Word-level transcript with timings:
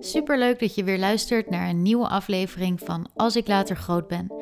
superleuk 0.00 0.60
dat 0.60 0.74
je 0.74 0.84
weer 0.84 0.98
luistert 0.98 1.50
naar 1.50 1.68
een 1.68 1.82
nieuwe 1.82 2.08
aflevering 2.08 2.80
van 2.80 3.08
Als 3.16 3.36
ik 3.36 3.46
later 3.46 3.76
groot 3.76 4.08
ben. 4.08 4.32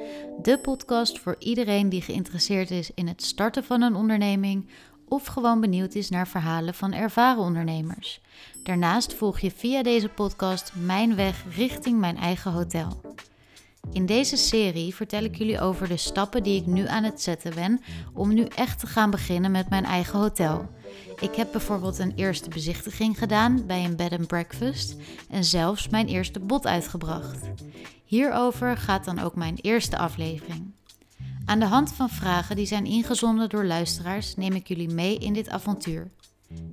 De 0.42 0.58
podcast 0.58 1.18
voor 1.18 1.36
iedereen 1.38 1.88
die 1.88 2.02
geïnteresseerd 2.02 2.70
is 2.70 2.90
in 2.94 3.06
het 3.08 3.22
starten 3.22 3.64
van 3.64 3.82
een 3.82 3.94
onderneming 3.94 4.68
of 5.08 5.26
gewoon 5.26 5.60
benieuwd 5.60 5.94
is 5.94 6.10
naar 6.10 6.28
verhalen 6.28 6.74
van 6.74 6.92
ervaren 6.92 7.42
ondernemers. 7.42 8.20
Daarnaast 8.62 9.14
volg 9.14 9.38
je 9.38 9.50
via 9.50 9.82
deze 9.82 10.08
podcast 10.08 10.72
mijn 10.74 11.16
weg 11.16 11.44
richting 11.56 11.98
mijn 11.98 12.16
eigen 12.16 12.52
hotel. 12.52 13.09
In 13.92 14.06
deze 14.06 14.36
serie 14.36 14.94
vertel 14.94 15.22
ik 15.22 15.36
jullie 15.36 15.60
over 15.60 15.88
de 15.88 15.96
stappen 15.96 16.42
die 16.42 16.60
ik 16.60 16.66
nu 16.66 16.86
aan 16.86 17.04
het 17.04 17.22
zetten 17.22 17.54
ben 17.54 17.80
om 18.12 18.34
nu 18.34 18.44
echt 18.44 18.78
te 18.78 18.86
gaan 18.86 19.10
beginnen 19.10 19.50
met 19.50 19.68
mijn 19.68 19.84
eigen 19.84 20.18
hotel. 20.18 20.68
Ik 21.20 21.34
heb 21.34 21.52
bijvoorbeeld 21.52 21.98
een 21.98 22.12
eerste 22.14 22.48
bezichtiging 22.48 23.18
gedaan 23.18 23.66
bij 23.66 23.84
een 23.84 23.96
bed 23.96 24.12
and 24.12 24.26
breakfast 24.26 24.96
en 25.30 25.44
zelfs 25.44 25.88
mijn 25.88 26.06
eerste 26.06 26.40
bod 26.40 26.66
uitgebracht. 26.66 27.50
Hierover 28.04 28.76
gaat 28.76 29.04
dan 29.04 29.18
ook 29.18 29.34
mijn 29.34 29.56
eerste 29.60 29.98
aflevering. 29.98 30.72
Aan 31.44 31.58
de 31.60 31.66
hand 31.66 31.92
van 31.92 32.08
vragen 32.08 32.56
die 32.56 32.66
zijn 32.66 32.84
ingezonden 32.84 33.48
door 33.48 33.64
luisteraars 33.64 34.36
neem 34.36 34.52
ik 34.52 34.68
jullie 34.68 34.94
mee 34.94 35.18
in 35.18 35.32
dit 35.32 35.48
avontuur. 35.48 36.10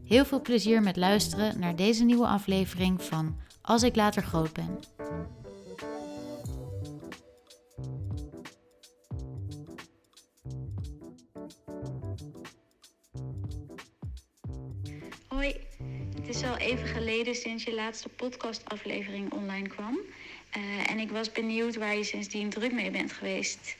Heel 0.06 0.26
veel 0.26 0.42
plezier 0.42 0.82
met 0.82 0.96
luisteren 0.96 1.60
naar 1.60 1.76
deze 1.76 2.04
nieuwe 2.04 2.28
aflevering 2.28 3.04
van 3.04 3.36
Als 3.62 3.84
ik 3.84 3.96
later 3.96 4.24
groot 4.24 4.54
ben. 4.54 4.80
Sinds 17.48 17.64
je 17.64 17.74
laatste 17.74 18.10
podcastaflevering 18.10 19.32
online 19.32 19.68
kwam. 19.68 20.00
Uh, 20.58 20.92
en 20.92 21.00
ik 21.00 21.12
was 21.12 21.32
benieuwd 21.32 21.76
waar 21.76 21.96
je 21.96 22.04
sindsdien 22.04 22.50
druk 22.50 22.72
mee 22.72 22.92
bent 22.92 23.12
geweest. 23.12 23.78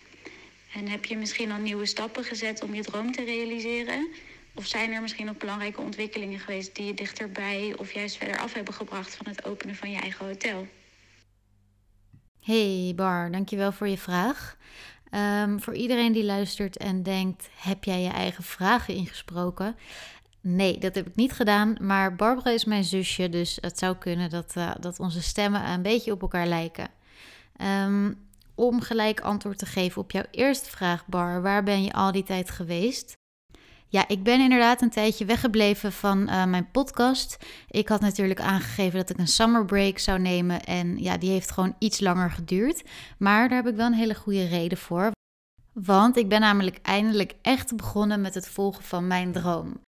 En 0.74 0.88
heb 0.88 1.06
je 1.06 1.18
misschien 1.18 1.52
al 1.52 1.60
nieuwe 1.60 1.86
stappen 1.86 2.24
gezet 2.24 2.64
om 2.64 2.74
je 2.74 2.84
droom 2.84 3.12
te 3.12 3.24
realiseren? 3.24 4.08
Of 4.54 4.66
zijn 4.66 4.92
er 4.92 5.02
misschien 5.02 5.30
ook 5.30 5.40
belangrijke 5.40 5.82
ontwikkelingen 5.82 6.40
geweest 6.40 6.76
die 6.76 6.86
je 6.86 6.94
dichterbij 6.94 7.74
of 7.78 7.94
juist 7.94 8.18
verder 8.18 8.38
af 8.38 8.54
hebben 8.54 8.74
gebracht 8.74 9.16
van 9.16 9.26
het 9.28 9.46
openen 9.46 9.76
van 9.76 9.92
je 9.92 10.00
eigen 10.00 10.26
hotel? 10.26 10.68
Hey 12.42 12.94
Bar, 12.96 13.32
dankjewel 13.32 13.72
voor 13.72 13.88
je 13.88 13.98
vraag. 13.98 14.58
Um, 15.12 15.62
voor 15.62 15.76
iedereen 15.76 16.12
die 16.12 16.24
luistert 16.24 16.78
en 16.78 17.04
denkt: 17.04 17.50
heb 17.56 17.84
jij 17.84 18.02
je 18.02 18.10
eigen 18.10 18.44
vragen 18.44 18.94
ingesproken? 18.94 19.76
Nee, 20.50 20.78
dat 20.78 20.96
heb 20.96 21.08
ik 21.08 21.16
niet 21.16 21.32
gedaan. 21.32 21.78
Maar 21.82 22.16
Barbara 22.16 22.50
is 22.50 22.66
mijn 22.66 22.84
zusje, 22.84 23.30
dus 23.30 23.58
het 23.62 23.80
zou 23.80 23.96
kunnen 23.96 24.30
dat, 24.30 24.54
uh, 24.58 24.72
dat 24.80 25.00
onze 25.00 25.22
stemmen 25.22 25.70
een 25.70 25.82
beetje 25.82 26.12
op 26.12 26.22
elkaar 26.22 26.48
lijken. 26.48 26.90
Um, 27.86 28.28
om 28.56 28.82
gelijk 28.82 29.20
antwoord 29.20 29.58
te 29.58 29.66
geven 29.66 30.02
op 30.02 30.12
jouw 30.12 30.24
eerste 30.32 30.70
vraag, 30.70 31.06
Bar, 31.06 31.42
waar 31.42 31.64
ben 31.64 31.84
je 31.84 31.94
al 31.94 32.12
die 32.12 32.24
tijd 32.24 32.50
geweest? 32.50 33.14
Ja, 33.88 34.08
ik 34.08 34.24
ben 34.24 34.40
inderdaad 34.40 34.82
een 34.82 34.90
tijdje 34.90 35.26
weggebleven 35.26 35.92
van 35.92 36.30
uh, 36.30 36.46
mijn 36.46 36.72
podcast. 36.72 37.38
Ik 37.68 37.88
had 37.88 38.02
natuurlijk 38.02 38.40
aangegeven 38.40 39.00
dat 39.00 39.10
ik 39.10 39.18
een 39.18 39.28
summer 39.28 39.66
break 39.66 39.98
zou 39.98 40.20
nemen. 40.20 40.64
En 40.64 40.98
ja, 40.98 41.18
die 41.18 41.30
heeft 41.30 41.52
gewoon 41.52 41.76
iets 41.80 42.00
langer 42.00 42.32
geduurd. 42.32 42.84
Maar 43.18 43.50
daar 43.50 43.58
heb 43.64 43.68
ik 43.68 43.76
wel 43.76 43.86
een 43.86 43.94
hele 43.94 44.16
goede 44.16 44.48
reden 44.48 44.78
voor. 44.78 45.12
Want 45.74 46.18
ik 46.18 46.30
ben 46.30 46.40
namelijk 46.40 46.80
eindelijk 46.82 47.34
echt 47.42 47.76
begonnen 47.76 48.22
met 48.22 48.34
het 48.34 48.48
volgen 48.48 48.84
van 48.84 49.08
mijn 49.08 49.32
droom. 49.32 49.86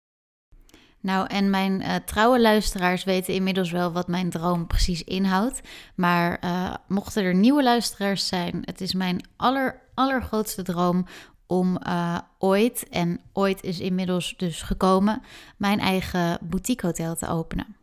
Nou, 1.00 1.26
en 1.26 1.50
mijn 1.50 1.80
uh, 1.80 1.94
trouwe 1.94 2.40
luisteraars 2.40 3.04
weten 3.04 3.34
inmiddels 3.34 3.70
wel 3.70 3.92
wat 3.92 4.08
mijn 4.08 4.30
droom 4.30 4.66
precies 4.66 5.04
inhoudt. 5.04 5.60
Maar 5.94 6.40
uh, 6.44 6.74
mochten 6.88 7.22
er 7.24 7.34
nieuwe 7.34 7.62
luisteraars 7.62 8.26
zijn, 8.26 8.62
het 8.64 8.80
is 8.80 8.94
mijn 8.94 9.24
aller, 9.36 9.80
allergrootste 9.94 10.62
droom 10.62 11.06
om 11.46 11.78
uh, 11.86 12.18
ooit, 12.38 12.88
en 12.88 13.20
ooit 13.32 13.62
is 13.62 13.80
inmiddels 13.80 14.34
dus 14.36 14.62
gekomen, 14.62 15.22
mijn 15.56 15.80
eigen 15.80 16.38
boutiquehotel 16.40 17.16
te 17.16 17.28
openen. 17.28 17.77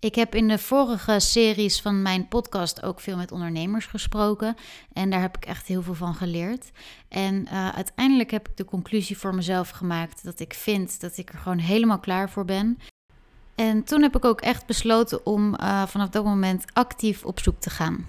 Ik 0.00 0.14
heb 0.14 0.34
in 0.34 0.48
de 0.48 0.58
vorige 0.58 1.20
series 1.20 1.80
van 1.80 2.02
mijn 2.02 2.28
podcast 2.28 2.82
ook 2.82 3.00
veel 3.00 3.16
met 3.16 3.32
ondernemers 3.32 3.86
gesproken. 3.86 4.56
En 4.92 5.10
daar 5.10 5.20
heb 5.20 5.36
ik 5.36 5.44
echt 5.44 5.66
heel 5.66 5.82
veel 5.82 5.94
van 5.94 6.14
geleerd. 6.14 6.70
En 7.08 7.34
uh, 7.34 7.68
uiteindelijk 7.68 8.30
heb 8.30 8.48
ik 8.48 8.56
de 8.56 8.64
conclusie 8.64 9.18
voor 9.18 9.34
mezelf 9.34 9.70
gemaakt 9.70 10.24
dat 10.24 10.40
ik 10.40 10.54
vind 10.54 11.00
dat 11.00 11.16
ik 11.16 11.32
er 11.32 11.38
gewoon 11.38 11.58
helemaal 11.58 11.98
klaar 11.98 12.30
voor 12.30 12.44
ben. 12.44 12.78
En 13.54 13.84
toen 13.84 14.02
heb 14.02 14.16
ik 14.16 14.24
ook 14.24 14.40
echt 14.40 14.66
besloten 14.66 15.26
om 15.26 15.54
uh, 15.60 15.86
vanaf 15.86 16.08
dat 16.08 16.24
moment 16.24 16.64
actief 16.72 17.24
op 17.24 17.40
zoek 17.40 17.60
te 17.60 17.70
gaan. 17.70 18.08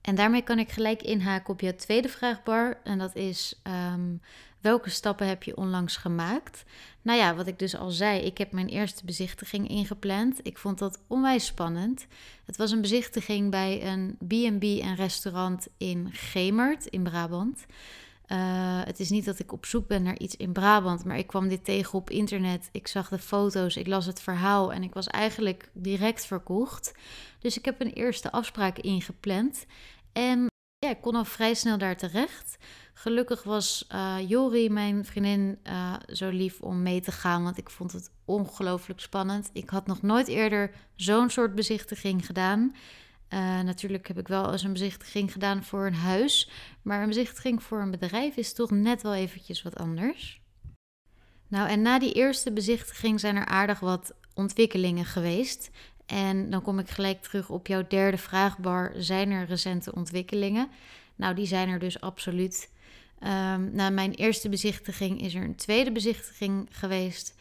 En 0.00 0.14
daarmee 0.14 0.42
kan 0.42 0.58
ik 0.58 0.70
gelijk 0.70 1.02
inhaken 1.02 1.52
op 1.52 1.60
je 1.60 1.76
tweede 1.76 2.08
vraagbar. 2.08 2.80
En 2.84 2.98
dat 2.98 3.14
is: 3.14 3.60
um, 3.92 4.20
welke 4.60 4.90
stappen 4.90 5.28
heb 5.28 5.42
je 5.42 5.56
onlangs 5.56 5.96
gemaakt? 5.96 6.64
Nou 7.02 7.18
ja, 7.18 7.34
wat 7.34 7.46
ik 7.46 7.58
dus 7.58 7.76
al 7.76 7.90
zei, 7.90 8.20
ik 8.20 8.38
heb 8.38 8.52
mijn 8.52 8.68
eerste 8.68 9.04
bezichtiging 9.04 9.68
ingepland. 9.68 10.38
Ik 10.42 10.58
vond 10.58 10.78
dat 10.78 11.00
onwijs 11.06 11.46
spannend. 11.46 12.06
Het 12.44 12.56
was 12.56 12.70
een 12.70 12.80
bezichtiging 12.80 13.50
bij 13.50 13.86
een 13.86 14.16
B&B 14.18 14.62
en 14.62 14.94
restaurant 14.94 15.68
in 15.76 16.08
Gemert 16.12 16.86
in 16.86 17.02
Brabant. 17.02 17.66
Uh, 18.32 18.38
het 18.84 19.00
is 19.00 19.10
niet 19.10 19.24
dat 19.24 19.38
ik 19.38 19.52
op 19.52 19.66
zoek 19.66 19.86
ben 19.86 20.02
naar 20.02 20.18
iets 20.18 20.36
in 20.36 20.52
Brabant, 20.52 21.04
maar 21.04 21.18
ik 21.18 21.26
kwam 21.26 21.48
dit 21.48 21.64
tegen 21.64 21.98
op 21.98 22.10
internet. 22.10 22.68
Ik 22.72 22.88
zag 22.88 23.08
de 23.08 23.18
foto's, 23.18 23.76
ik 23.76 23.86
las 23.86 24.06
het 24.06 24.20
verhaal 24.20 24.72
en 24.72 24.82
ik 24.82 24.94
was 24.94 25.06
eigenlijk 25.06 25.70
direct 25.72 26.26
verkocht. 26.26 26.92
Dus 27.38 27.58
ik 27.58 27.64
heb 27.64 27.80
een 27.80 27.92
eerste 27.92 28.32
afspraak 28.32 28.78
ingepland. 28.78 29.66
En 30.12 30.49
ik 30.90 31.00
kon 31.00 31.14
al 31.14 31.24
vrij 31.24 31.54
snel 31.54 31.78
daar 31.78 31.96
terecht. 31.96 32.58
Gelukkig 32.92 33.42
was 33.42 33.86
uh, 33.92 34.16
Jori, 34.28 34.70
mijn 34.70 35.04
vriendin, 35.04 35.58
uh, 35.64 35.94
zo 36.06 36.28
lief 36.28 36.60
om 36.60 36.82
mee 36.82 37.00
te 37.00 37.12
gaan, 37.12 37.42
want 37.42 37.58
ik 37.58 37.70
vond 37.70 37.92
het 37.92 38.10
ongelooflijk 38.24 39.00
spannend. 39.00 39.50
Ik 39.52 39.70
had 39.70 39.86
nog 39.86 40.02
nooit 40.02 40.28
eerder 40.28 40.70
zo'n 40.94 41.30
soort 41.30 41.54
bezichtiging 41.54 42.26
gedaan. 42.26 42.74
Uh, 43.28 43.60
natuurlijk 43.60 44.08
heb 44.08 44.18
ik 44.18 44.28
wel 44.28 44.52
eens 44.52 44.62
een 44.62 44.72
bezichtiging 44.72 45.32
gedaan 45.32 45.64
voor 45.64 45.86
een 45.86 45.94
huis, 45.94 46.50
maar 46.82 47.02
een 47.02 47.08
bezichtiging 47.08 47.62
voor 47.62 47.80
een 47.80 47.90
bedrijf 47.90 48.36
is 48.36 48.52
toch 48.52 48.70
net 48.70 49.02
wel 49.02 49.14
eventjes 49.14 49.62
wat 49.62 49.76
anders. 49.76 50.40
Nou, 51.48 51.68
en 51.68 51.82
na 51.82 51.98
die 51.98 52.12
eerste 52.12 52.52
bezichtiging 52.52 53.20
zijn 53.20 53.36
er 53.36 53.46
aardig 53.46 53.80
wat 53.80 54.14
ontwikkelingen 54.34 55.04
geweest. 55.04 55.70
En 56.10 56.50
dan 56.50 56.62
kom 56.62 56.78
ik 56.78 56.88
gelijk 56.88 57.22
terug 57.22 57.48
op 57.48 57.66
jouw 57.66 57.86
derde 57.88 58.18
vraagbar. 58.18 58.92
Zijn 58.96 59.30
er 59.30 59.46
recente 59.46 59.94
ontwikkelingen? 59.94 60.68
Nou, 61.16 61.34
die 61.34 61.46
zijn 61.46 61.68
er 61.68 61.78
dus 61.78 62.00
absoluut. 62.00 62.70
Um, 63.22 63.70
na 63.72 63.90
mijn 63.90 64.12
eerste 64.12 64.48
bezichtiging 64.48 65.20
is 65.20 65.34
er 65.34 65.42
een 65.42 65.54
tweede 65.54 65.92
bezichtiging 65.92 66.68
geweest. 66.70 67.34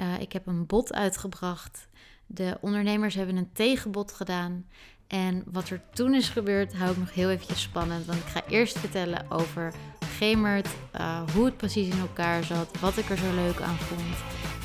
Uh, 0.00 0.20
ik 0.20 0.32
heb 0.32 0.46
een 0.46 0.66
bod 0.66 0.92
uitgebracht. 0.92 1.88
De 2.26 2.58
ondernemers 2.60 3.14
hebben 3.14 3.36
een 3.36 3.52
tegenbod 3.52 4.12
gedaan. 4.12 4.66
En 5.06 5.42
wat 5.46 5.68
er 5.68 5.80
toen 5.92 6.14
is 6.14 6.28
gebeurd, 6.28 6.74
hou 6.74 6.90
ik 6.90 6.98
nog 6.98 7.14
heel 7.14 7.30
eventjes 7.30 7.62
spannend. 7.62 8.06
Want 8.06 8.18
ik 8.18 8.26
ga 8.26 8.42
eerst 8.48 8.78
vertellen 8.78 9.30
over 9.30 9.74
Gemert, 10.16 10.68
uh, 10.96 11.22
hoe 11.34 11.44
het 11.44 11.56
precies 11.56 11.88
in 11.88 12.00
elkaar 12.00 12.44
zat, 12.44 12.80
wat 12.80 12.96
ik 12.96 13.10
er 13.10 13.16
zo 13.16 13.34
leuk 13.34 13.60
aan 13.60 13.78
vond. 13.78 14.16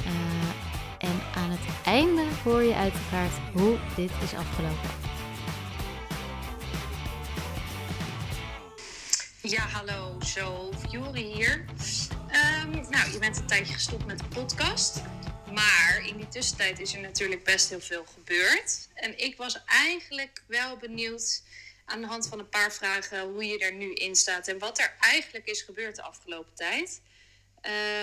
Uh, 0.05 0.42
aan 1.35 1.49
het 1.49 1.85
einde 1.85 2.27
hoor 2.43 2.63
je 2.63 2.75
uiteraard 2.75 3.33
hoe 3.53 3.77
dit 3.95 4.11
is 4.23 4.33
afgelopen. 4.33 4.89
Ja, 9.41 9.67
hallo, 9.67 10.19
zo, 10.25 10.73
Jori 10.89 11.33
hier. 11.33 11.65
Um, 12.63 12.71
nou, 12.89 13.11
je 13.11 13.17
bent 13.19 13.37
een 13.37 13.47
tijdje 13.47 13.73
gestopt 13.73 14.05
met 14.05 14.19
de 14.19 14.25
podcast. 14.25 15.01
Maar 15.53 16.03
in 16.05 16.17
die 16.17 16.27
tussentijd 16.27 16.79
is 16.79 16.93
er 16.93 17.01
natuurlijk 17.01 17.43
best 17.43 17.69
heel 17.69 17.81
veel 17.81 18.05
gebeurd. 18.13 18.87
En 18.93 19.19
ik 19.19 19.37
was 19.37 19.63
eigenlijk 19.65 20.43
wel 20.47 20.77
benieuwd 20.77 21.43
aan 21.85 22.01
de 22.01 22.07
hand 22.07 22.27
van 22.27 22.39
een 22.39 22.49
paar 22.49 22.73
vragen 22.73 23.21
hoe 23.21 23.45
je 23.45 23.59
er 23.59 23.73
nu 23.73 23.93
in 23.93 24.15
staat 24.15 24.47
en 24.47 24.59
wat 24.59 24.79
er 24.79 24.95
eigenlijk 24.99 25.45
is 25.45 25.61
gebeurd 25.61 25.95
de 25.95 26.01
afgelopen 26.01 26.53
tijd. 26.53 27.01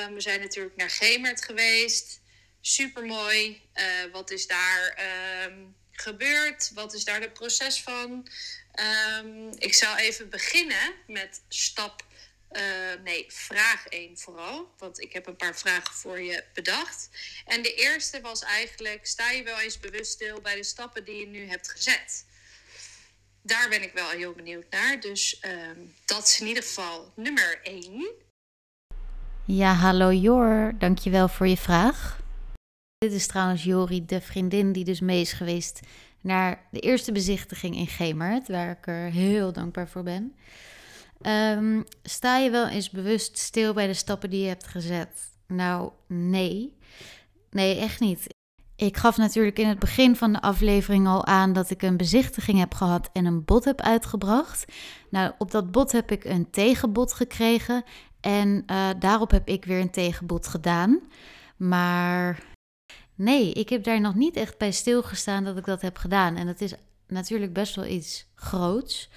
Um, 0.06 0.14
we 0.14 0.20
zijn 0.20 0.40
natuurlijk 0.40 0.76
naar 0.76 0.90
Gemert 0.90 1.44
geweest. 1.44 2.19
Super 2.60 3.04
mooi. 3.04 3.62
Uh, 3.74 4.12
wat 4.12 4.30
is 4.30 4.46
daar 4.46 4.98
um, 5.46 5.74
gebeurd? 5.90 6.70
Wat 6.74 6.94
is 6.94 7.04
daar 7.04 7.20
het 7.20 7.32
proces 7.32 7.82
van? 7.82 8.26
Um, 9.20 9.50
ik 9.58 9.74
zal 9.74 9.96
even 9.96 10.30
beginnen 10.30 10.94
met 11.06 11.42
stap. 11.48 12.08
Uh, 12.52 12.62
nee, 13.04 13.24
vraag 13.28 13.86
1 13.86 14.18
vooral. 14.18 14.74
Want 14.78 15.00
ik 15.00 15.12
heb 15.12 15.26
een 15.26 15.36
paar 15.36 15.56
vragen 15.56 15.94
voor 15.94 16.20
je 16.20 16.44
bedacht. 16.54 17.10
En 17.44 17.62
de 17.62 17.74
eerste 17.74 18.20
was 18.20 18.42
eigenlijk: 18.42 19.06
sta 19.06 19.30
je 19.30 19.42
wel 19.42 19.60
eens 19.60 19.78
bewust 19.78 20.12
stil 20.12 20.40
bij 20.40 20.54
de 20.54 20.64
stappen 20.64 21.04
die 21.04 21.16
je 21.16 21.26
nu 21.26 21.48
hebt 21.48 21.70
gezet? 21.70 22.26
Daar 23.42 23.68
ben 23.68 23.82
ik 23.82 23.92
wel 23.92 24.08
heel 24.08 24.32
benieuwd 24.32 24.66
naar. 24.70 25.00
Dus 25.00 25.42
um, 25.44 25.94
dat 26.04 26.26
is 26.26 26.40
in 26.40 26.46
ieder 26.46 26.62
geval 26.62 27.12
nummer 27.16 27.60
1. 27.62 28.08
Ja, 29.46 29.74
hallo 29.74 30.12
Jor. 30.12 30.72
Dankjewel 30.78 31.28
voor 31.28 31.46
je 31.46 31.56
vraag. 31.56 32.18
Dit 33.04 33.12
is 33.12 33.26
trouwens 33.26 33.64
Jori, 33.64 34.04
de 34.04 34.20
vriendin 34.20 34.72
die 34.72 34.84
dus 34.84 35.00
mee 35.00 35.20
is 35.20 35.32
geweest 35.32 35.80
naar 36.20 36.66
de 36.70 36.80
eerste 36.80 37.12
bezichtiging 37.12 37.76
in 37.76 37.86
Gemert, 37.86 38.48
waar 38.48 38.70
ik 38.70 38.86
er 38.86 39.10
heel 39.10 39.52
dankbaar 39.52 39.88
voor 39.88 40.02
ben. 40.02 40.34
Ehm, 41.20 41.82
sta 42.02 42.38
je 42.38 42.50
wel 42.50 42.68
eens 42.68 42.90
bewust 42.90 43.38
stil 43.38 43.74
bij 43.74 43.86
de 43.86 43.94
stappen 43.94 44.30
die 44.30 44.40
je 44.40 44.48
hebt 44.48 44.66
gezet? 44.66 45.30
Nou, 45.46 45.90
nee. 46.06 46.76
Nee, 47.50 47.78
echt 47.78 48.00
niet. 48.00 48.34
Ik 48.76 48.96
gaf 48.96 49.16
natuurlijk 49.16 49.58
in 49.58 49.68
het 49.68 49.78
begin 49.78 50.16
van 50.16 50.32
de 50.32 50.42
aflevering 50.42 51.06
al 51.06 51.26
aan 51.26 51.52
dat 51.52 51.70
ik 51.70 51.82
een 51.82 51.96
bezichtiging 51.96 52.58
heb 52.58 52.74
gehad 52.74 53.10
en 53.12 53.24
een 53.24 53.44
bod 53.44 53.64
heb 53.64 53.80
uitgebracht. 53.80 54.64
Nou, 55.10 55.32
op 55.38 55.50
dat 55.50 55.70
bod 55.70 55.92
heb 55.92 56.10
ik 56.10 56.24
een 56.24 56.50
tegenbod 56.50 57.12
gekregen 57.12 57.84
en 58.20 58.62
uh, 58.66 58.88
daarop 58.98 59.30
heb 59.30 59.48
ik 59.48 59.64
weer 59.64 59.80
een 59.80 59.90
tegenbod 59.90 60.46
gedaan. 60.46 61.00
Maar 61.56 62.48
nee, 63.20 63.52
ik 63.52 63.68
heb 63.68 63.84
daar 63.84 64.00
nog 64.00 64.14
niet 64.14 64.36
echt 64.36 64.58
bij 64.58 64.72
stilgestaan 64.72 65.44
dat 65.44 65.56
ik 65.56 65.64
dat 65.64 65.82
heb 65.82 65.96
gedaan. 65.96 66.36
En 66.36 66.46
dat 66.46 66.60
is 66.60 66.74
natuurlijk 67.06 67.52
best 67.52 67.74
wel 67.74 67.86
iets 67.86 68.26
groots. 68.34 69.10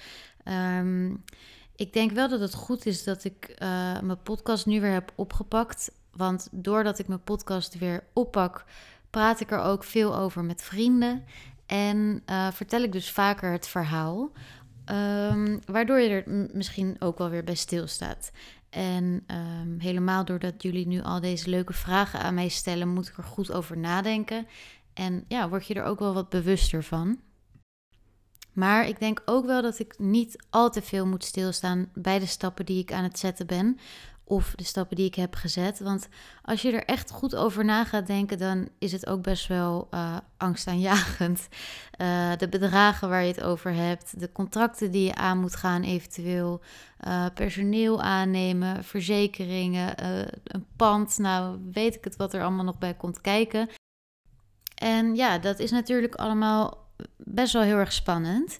Um, 0.44 1.24
ik 1.76 1.92
denk 1.92 2.10
wel 2.10 2.28
dat 2.28 2.40
het 2.40 2.54
goed 2.54 2.86
is 2.86 3.04
dat 3.04 3.24
ik 3.24 3.48
uh, 3.48 3.58
mijn 4.00 4.22
podcast 4.22 4.66
nu 4.66 4.80
weer 4.80 4.92
heb 4.92 5.12
opgepakt. 5.14 5.90
Want 6.12 6.48
doordat 6.50 6.98
ik 6.98 7.08
mijn 7.08 7.22
podcast 7.22 7.78
weer 7.78 8.04
oppak, 8.12 8.64
praat 9.10 9.40
ik 9.40 9.50
er 9.50 9.60
ook 9.60 9.84
veel 9.84 10.16
over 10.16 10.44
met 10.44 10.62
vrienden. 10.62 11.24
En 11.66 12.22
uh, 12.30 12.50
vertel 12.52 12.82
ik 12.82 12.92
dus 12.92 13.10
vaker 13.10 13.52
het 13.52 13.66
verhaal. 13.66 14.30
Um, 14.90 15.60
waardoor 15.66 16.00
je 16.00 16.08
er 16.08 16.48
misschien 16.52 16.96
ook 16.98 17.18
wel 17.18 17.28
weer 17.28 17.44
bij 17.44 17.54
stilstaat. 17.54 18.30
En 18.74 19.24
um, 19.26 19.80
helemaal 19.80 20.24
doordat 20.24 20.62
jullie 20.62 20.86
nu 20.86 21.02
al 21.02 21.20
deze 21.20 21.50
leuke 21.50 21.72
vragen 21.72 22.20
aan 22.20 22.34
mij 22.34 22.48
stellen, 22.48 22.88
moet 22.88 23.08
ik 23.08 23.16
er 23.16 23.24
goed 23.24 23.52
over 23.52 23.78
nadenken. 23.78 24.46
En 24.94 25.24
ja, 25.28 25.48
word 25.48 25.66
je 25.66 25.74
er 25.74 25.84
ook 25.84 25.98
wel 25.98 26.14
wat 26.14 26.28
bewuster 26.28 26.82
van. 26.82 27.20
Maar 28.52 28.88
ik 28.88 28.98
denk 28.98 29.22
ook 29.24 29.46
wel 29.46 29.62
dat 29.62 29.78
ik 29.78 29.98
niet 29.98 30.44
al 30.50 30.70
te 30.70 30.82
veel 30.82 31.06
moet 31.06 31.24
stilstaan 31.24 31.90
bij 31.94 32.18
de 32.18 32.26
stappen 32.26 32.66
die 32.66 32.80
ik 32.82 32.92
aan 32.92 33.02
het 33.02 33.18
zetten 33.18 33.46
ben. 33.46 33.78
Of 34.24 34.52
de 34.54 34.64
stappen 34.64 34.96
die 34.96 35.06
ik 35.06 35.14
heb 35.14 35.34
gezet. 35.34 35.78
Want 35.78 36.08
als 36.42 36.62
je 36.62 36.72
er 36.72 36.84
echt 36.84 37.10
goed 37.10 37.34
over 37.34 37.64
na 37.64 37.84
gaat 37.84 38.06
denken, 38.06 38.38
dan 38.38 38.68
is 38.78 38.92
het 38.92 39.06
ook 39.06 39.22
best 39.22 39.46
wel 39.46 39.88
uh, 39.90 40.16
angstaanjagend. 40.36 41.48
Uh, 42.00 42.32
de 42.42 42.48
bedragen 42.48 43.08
waar 43.08 43.22
je 43.22 43.32
het 43.32 43.42
over 43.42 43.74
hebt, 43.74 44.20
de 44.20 44.32
contracten 44.32 44.90
die 44.90 45.04
je 45.04 45.14
aan 45.14 45.38
moet 45.38 45.56
gaan, 45.56 45.82
eventueel. 45.82 46.60
Uh, 47.06 47.26
personeel 47.34 48.02
aannemen, 48.02 48.84
verzekeringen, 48.84 50.04
een 50.44 50.66
pand. 50.76 51.18
Nou, 51.18 51.58
weet 51.72 51.94
ik 51.94 52.04
het 52.04 52.16
wat 52.16 52.34
er 52.34 52.42
allemaal 52.42 52.64
nog 52.64 52.78
bij 52.78 52.94
komt 52.94 53.20
kijken. 53.20 53.68
En 54.74 55.14
ja, 55.14 55.38
dat 55.38 55.58
is 55.58 55.70
natuurlijk 55.70 56.14
allemaal 56.14 56.86
best 57.16 57.52
wel 57.52 57.62
heel 57.62 57.76
erg 57.76 57.92
spannend. 57.92 58.58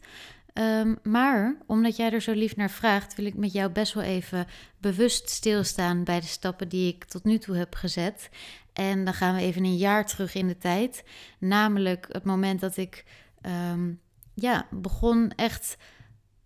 Um, 0.59 0.99
maar 1.03 1.56
omdat 1.67 1.97
jij 1.97 2.12
er 2.12 2.21
zo 2.21 2.33
lief 2.33 2.56
naar 2.56 2.71
vraagt, 2.71 3.15
wil 3.15 3.27
ik 3.27 3.35
met 3.35 3.53
jou 3.53 3.71
best 3.71 3.95
wel 3.95 4.05
even 4.05 4.47
bewust 4.79 5.31
stilstaan 5.31 6.05
bij 6.05 6.21
de 6.21 6.27
stappen 6.27 6.69
die 6.69 6.95
ik 6.95 7.05
tot 7.05 7.25
nu 7.25 7.39
toe 7.39 7.56
heb 7.56 7.75
gezet. 7.75 8.29
En 8.73 9.05
dan 9.05 9.15
gaan 9.15 9.35
we 9.35 9.41
even 9.41 9.65
een 9.65 9.77
jaar 9.77 10.06
terug 10.06 10.35
in 10.35 10.47
de 10.47 10.59
tijd. 10.59 11.05
Namelijk 11.39 12.06
het 12.11 12.25
moment 12.25 12.61
dat 12.61 12.77
ik 12.77 13.05
um, 13.73 14.01
ja, 14.35 14.67
begon 14.71 15.33
echt 15.37 15.77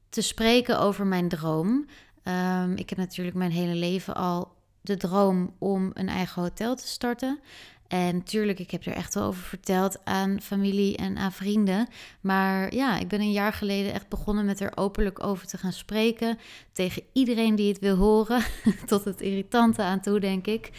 te 0.08 0.20
spreken 0.20 0.80
over 0.80 1.06
mijn 1.06 1.28
droom. 1.28 1.86
Um, 2.24 2.76
ik 2.76 2.88
heb 2.88 2.98
natuurlijk 2.98 3.36
mijn 3.36 3.52
hele 3.52 3.74
leven 3.74 4.14
al 4.14 4.56
de 4.80 4.96
droom 4.96 5.54
om 5.58 5.90
een 5.94 6.08
eigen 6.08 6.42
hotel 6.42 6.76
te 6.76 6.86
starten. 6.86 7.40
En 7.88 8.14
natuurlijk, 8.14 8.58
ik 8.58 8.70
heb 8.70 8.84
er 8.84 8.92
echt 8.92 9.14
wel 9.14 9.24
over 9.24 9.42
verteld 9.42 10.04
aan 10.04 10.40
familie 10.40 10.96
en 10.96 11.18
aan 11.18 11.32
vrienden. 11.32 11.88
Maar 12.20 12.74
ja, 12.74 12.98
ik 12.98 13.08
ben 13.08 13.20
een 13.20 13.32
jaar 13.32 13.52
geleden 13.52 13.92
echt 13.92 14.08
begonnen 14.08 14.44
met 14.44 14.60
er 14.60 14.72
openlijk 14.74 15.24
over 15.24 15.46
te 15.46 15.58
gaan 15.58 15.72
spreken. 15.72 16.38
Tegen 16.72 17.02
iedereen 17.12 17.54
die 17.54 17.68
het 17.68 17.78
wil 17.78 17.96
horen. 17.96 18.42
Tot 18.86 19.04
het 19.04 19.20
irritante 19.20 19.82
aan 19.82 20.00
toe, 20.00 20.20
denk 20.20 20.46
ik. 20.46 20.70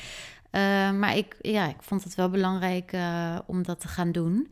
Uh, 0.51 0.91
maar 0.91 1.17
ik, 1.17 1.35
ja, 1.41 1.67
ik 1.67 1.81
vond 1.83 2.03
het 2.03 2.15
wel 2.15 2.29
belangrijk 2.29 2.93
uh, 2.93 3.39
om 3.45 3.63
dat 3.63 3.79
te 3.79 3.87
gaan 3.87 4.11
doen. 4.11 4.51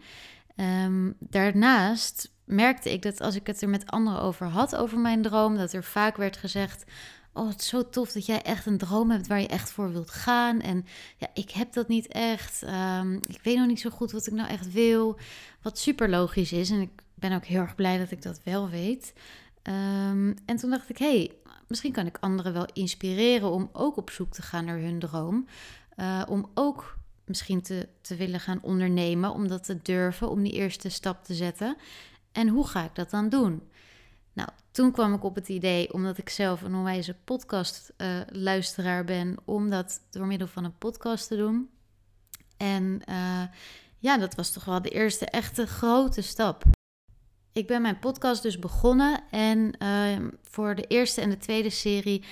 Um, 0.56 1.16
daarnaast 1.20 2.32
merkte 2.46 2.92
ik 2.94 3.02
dat 3.02 3.22
als 3.22 3.36
ik 3.36 3.48
het 3.48 3.62
er 3.62 3.70
met 3.70 3.92
anderen 3.92 4.22
over 4.22 4.48
had, 4.48 4.76
over 4.76 5.00
mijn 5.00 5.22
droom, 5.22 5.58
dat 5.58 5.74
er 5.74 5.84
vaak 5.84 6.18
werd 6.18 6.38
gezegd: 6.38 6.84
oh, 7.38 7.50
het 7.50 7.62
is 7.62 7.68
zo 7.68 7.90
tof 7.90 8.12
dat 8.12 8.26
jij 8.26 8.42
echt 8.42 8.66
een 8.66 8.78
droom 8.78 9.12
hebt 9.12 9.28
waar 9.28 9.42
je 9.42 9.48
echt 9.48 9.72
voor 9.72 9.92
wilt 9.92 10.12
gaan. 10.12 10.62
En 10.62 10.86
ja, 11.18 11.28
ik 11.34 11.52
heb 11.52 11.74
dat 11.74 11.88
niet 11.88 12.08
echt. 12.08 12.64
Um, 12.64 13.14
ik 13.14 13.40
weet 13.44 13.58
nog 13.58 13.68
niet 13.68 13.80
zo 13.80 13.90
goed 13.90 14.12
wat 14.12 14.28
ik 14.28 14.34
nou 14.34 14.50
echt 14.50 14.72
wil. 14.72 15.18
Wat 15.62 15.78
super 15.78 16.10
logisch 16.10 16.52
is. 16.52 16.70
En 16.70 16.82
ik 16.82 17.02
ben 17.14 17.32
ook 17.32 17.46
heel 17.46 17.62
erg 17.62 17.76
blij 17.76 17.98
dat 17.98 18.12
ik 18.12 18.22
dat 18.22 18.42
wel 18.44 18.70
weet. 18.70 19.14
Um, 19.64 20.36
en 20.46 20.58
toen 20.58 20.70
dacht 20.70 20.90
ik, 20.90 20.98
hey, 20.98 21.32
misschien 21.68 21.92
kan 21.92 22.06
ik 22.06 22.18
anderen 22.20 22.54
wel 22.54 22.68
inspireren 22.74 23.52
om 23.52 23.70
ook 23.72 23.98
op 23.98 24.10
zoek 24.10 24.34
te 24.34 24.42
gaan 24.42 24.66
naar 24.66 24.80
hun 24.80 25.00
droom. 25.00 25.48
Uh, 25.98 26.24
om 26.28 26.50
ook 26.54 26.98
misschien 27.26 27.62
te, 27.62 27.88
te 28.02 28.16
willen 28.16 28.40
gaan 28.40 28.60
ondernemen, 28.62 29.32
om 29.32 29.48
dat 29.48 29.64
te 29.64 29.82
durven, 29.82 30.30
om 30.30 30.44
die 30.44 30.52
eerste 30.52 30.90
stap 30.90 31.24
te 31.24 31.34
zetten. 31.34 31.78
En 32.32 32.48
hoe 32.48 32.68
ga 32.68 32.84
ik 32.84 32.96
dat 32.96 33.10
dan 33.10 33.30
doen? 33.30 33.62
Nou, 34.38 34.50
toen 34.72 34.92
kwam 34.92 35.14
ik 35.14 35.24
op 35.24 35.36
het 35.36 35.50
idee, 35.50 35.94
omdat 35.94 36.18
ik 36.18 36.30
zelf 36.30 36.62
een 36.62 36.76
onwijze 36.76 37.16
podcast-luisteraar 37.24 39.00
uh, 39.00 39.06
ben, 39.06 39.38
om 39.46 39.70
dat 39.70 40.02
door 40.12 40.26
middel 40.26 40.48
van 40.48 40.64
een 40.64 40.78
podcast 40.78 41.28
te 41.28 41.36
doen. 41.36 41.70
En 42.58 43.02
uh, 43.10 43.44
ja, 43.98 44.18
dat 44.18 44.36
was 44.36 44.52
toch 44.52 44.66
wel 44.66 44.82
de 44.82 44.90
eerste 44.90 45.26
echte 45.26 45.68
grote 45.68 46.22
stap. 46.22 46.64
Ik 47.52 47.68
ben 47.68 47.82
mijn 47.82 48.00
podcast 48.00 48.42
dus 48.42 48.60
begonnen 48.60 49.24
en 49.32 49.76
uh, 49.80 50.28
voor 50.44 50.76
de 50.76 50.86
eerste 50.88 51.22
en 51.22 51.30
de 51.30 51.38
tweede 51.38 51.70
serie 51.70 52.24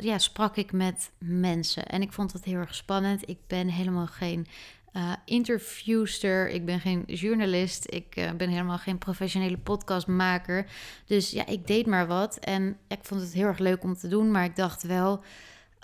ja, 0.00 0.18
sprak 0.18 0.56
ik 0.56 0.72
met 0.72 1.10
mensen. 1.18 1.86
En 1.86 2.02
ik 2.02 2.12
vond 2.12 2.32
dat 2.32 2.44
heel 2.44 2.58
erg 2.58 2.74
spannend. 2.74 3.28
Ik 3.28 3.38
ben 3.46 3.68
helemaal 3.68 4.06
geen 4.06 4.46
uh, 4.92 5.12
interviewster. 5.24 6.48
Ik 6.48 6.64
ben 6.64 6.80
geen 6.80 7.02
journalist. 7.06 7.86
Ik 7.88 8.16
uh, 8.16 8.30
ben 8.30 8.48
helemaal 8.48 8.78
geen 8.78 8.98
professionele 8.98 9.58
podcastmaker. 9.58 10.66
Dus 11.06 11.30
ja, 11.30 11.46
ik 11.46 11.66
deed 11.66 11.86
maar 11.86 12.06
wat. 12.06 12.36
En 12.36 12.76
ik 12.88 12.98
vond 13.02 13.20
het 13.20 13.32
heel 13.32 13.46
erg 13.46 13.58
leuk 13.58 13.82
om 13.82 13.94
te 13.96 14.08
doen. 14.08 14.30
Maar 14.30 14.44
ik 14.44 14.56
dacht 14.56 14.82
wel 14.82 15.24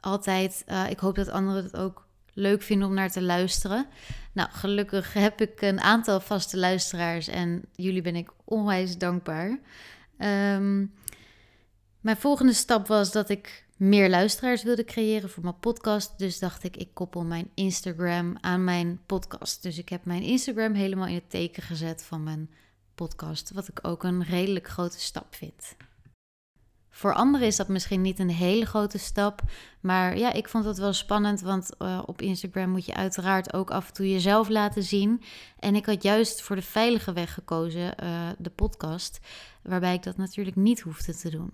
altijd, 0.01 0.65
uh, 0.69 0.91
ik 0.91 0.99
hoop 0.99 1.15
dat 1.15 1.29
anderen 1.29 1.63
het 1.65 1.77
ook 1.77 2.07
leuk 2.33 2.63
vinden 2.63 2.89
om 2.89 2.95
naar 2.95 3.11
te 3.11 3.23
luisteren. 3.23 3.87
Nou, 4.33 4.51
gelukkig 4.53 5.13
heb 5.13 5.41
ik 5.41 5.61
een 5.61 5.81
aantal 5.81 6.21
vaste 6.21 6.57
luisteraars. 6.57 7.29
En 7.29 7.65
jullie 7.75 8.03
ben 8.03 8.17
ik 8.17 8.31
onwijs 8.45 8.99
dankbaar. 8.99 9.49
Um, 10.19 10.95
mijn 12.01 12.17
volgende 12.17 12.53
stap 12.53 12.87
was 12.87 13.13
dat 13.13 13.29
ik 13.29 13.67
meer 13.79 14.11
luisteraars 14.11 14.63
wilde 14.63 14.85
creëren 14.85 15.31
voor 15.31 15.43
mijn 15.43 15.59
podcast. 15.59 16.19
Dus 16.19 16.39
dacht 16.39 16.65
ik, 16.65 16.77
ik 16.77 16.95
koppel 16.95 17.25
mijn 17.25 17.51
Instagram 17.55 18.37
aan 18.41 18.65
mijn 18.65 19.01
podcast. 19.07 19.63
Dus 19.63 19.79
ik 19.79 19.89
heb 19.89 20.05
mijn 20.05 20.23
Instagram 20.23 20.75
helemaal 20.75 21.07
in 21.07 21.15
het 21.15 21.31
teken 21.31 21.63
gezet 21.63 22.03
van 22.03 22.23
mijn 22.23 22.51
podcast. 22.95 23.51
Wat 23.51 23.69
ik 23.69 23.79
ook 23.83 24.03
een 24.03 24.23
redelijk 24.25 24.69
grote 24.69 25.01
stap 25.01 25.35
vind. 25.35 25.77
Voor 26.91 27.15
anderen 27.15 27.47
is 27.47 27.57
dat 27.57 27.69
misschien 27.69 28.01
niet 28.01 28.19
een 28.19 28.31
hele 28.31 28.67
grote 28.67 28.99
stap. 28.99 29.43
Maar 29.81 30.19
ja, 30.19 30.33
ik 30.33 30.49
vond 30.49 30.65
het 30.65 30.79
wel 30.79 30.93
spannend. 30.93 31.41
Want 31.41 31.71
uh, 31.79 32.03
op 32.07 32.23
Instagram 32.23 32.71
moet 32.71 32.87
je 32.87 32.95
uiteraard 32.95 33.53
ook 33.53 33.71
af 33.71 33.89
en 33.89 33.95
toe 33.95 34.11
jezelf 34.11 34.49
laten 34.49 34.83
zien. 34.83 35.23
En 35.59 35.75
ik 35.75 35.87
had 35.87 36.03
juist 36.03 36.43
voor 36.43 36.57
de 36.57 36.63
veilige 36.63 37.13
weg 37.13 37.35
gekozen, 37.35 37.95
uh, 38.03 38.29
de 38.39 38.51
podcast. 38.51 39.21
Waarbij 39.63 39.95
ik 39.95 40.03
dat 40.03 40.17
natuurlijk 40.17 40.57
niet 40.57 40.81
hoefde 40.81 41.17
te 41.17 41.31
doen. 41.31 41.53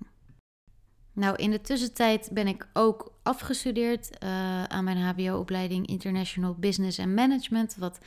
Nou, 1.15 1.37
in 1.37 1.51
de 1.51 1.61
tussentijd 1.61 2.29
ben 2.33 2.47
ik 2.47 2.67
ook 2.73 3.13
afgestudeerd 3.23 4.11
uh, 4.23 4.65
aan 4.65 4.85
mijn 4.85 4.97
HBO-opleiding 4.97 5.87
International 5.87 6.55
Business 6.55 6.99
and 6.99 7.15
Management. 7.15 7.77
Wat 7.79 7.99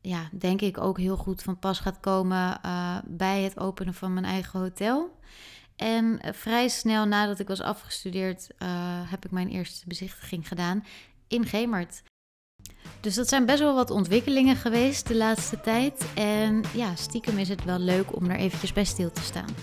ja, 0.00 0.28
denk 0.32 0.60
ik 0.60 0.78
ook 0.78 0.98
heel 0.98 1.16
goed 1.16 1.42
van 1.42 1.58
pas 1.58 1.78
gaat 1.78 2.00
komen 2.00 2.60
uh, 2.66 2.98
bij 3.04 3.42
het 3.42 3.58
openen 3.58 3.94
van 3.94 4.12
mijn 4.12 4.26
eigen 4.26 4.60
hotel. 4.60 5.18
En 5.76 6.04
uh, 6.04 6.32
vrij 6.32 6.68
snel 6.68 7.06
nadat 7.06 7.38
ik 7.38 7.48
was 7.48 7.60
afgestudeerd, 7.60 8.48
heb 9.08 9.24
ik 9.24 9.30
mijn 9.30 9.48
eerste 9.48 9.88
bezichtiging 9.88 10.48
gedaan 10.48 10.84
in 11.28 11.46
Gemert. 11.46 12.02
Dus 13.00 13.14
dat 13.14 13.28
zijn 13.28 13.46
best 13.46 13.58
wel 13.58 13.74
wat 13.74 13.90
ontwikkelingen 13.90 14.56
geweest 14.56 15.08
de 15.08 15.16
laatste 15.16 15.60
tijd. 15.60 16.06
En 16.14 16.62
ja, 16.74 16.94
stiekem 16.94 17.38
is 17.38 17.48
het 17.48 17.64
wel 17.64 17.78
leuk 17.78 18.16
om 18.16 18.30
er 18.30 18.36
eventjes 18.36 18.72
bij 18.72 18.84
stil 18.84 19.10
te 19.10 19.22
staan. 19.22 19.54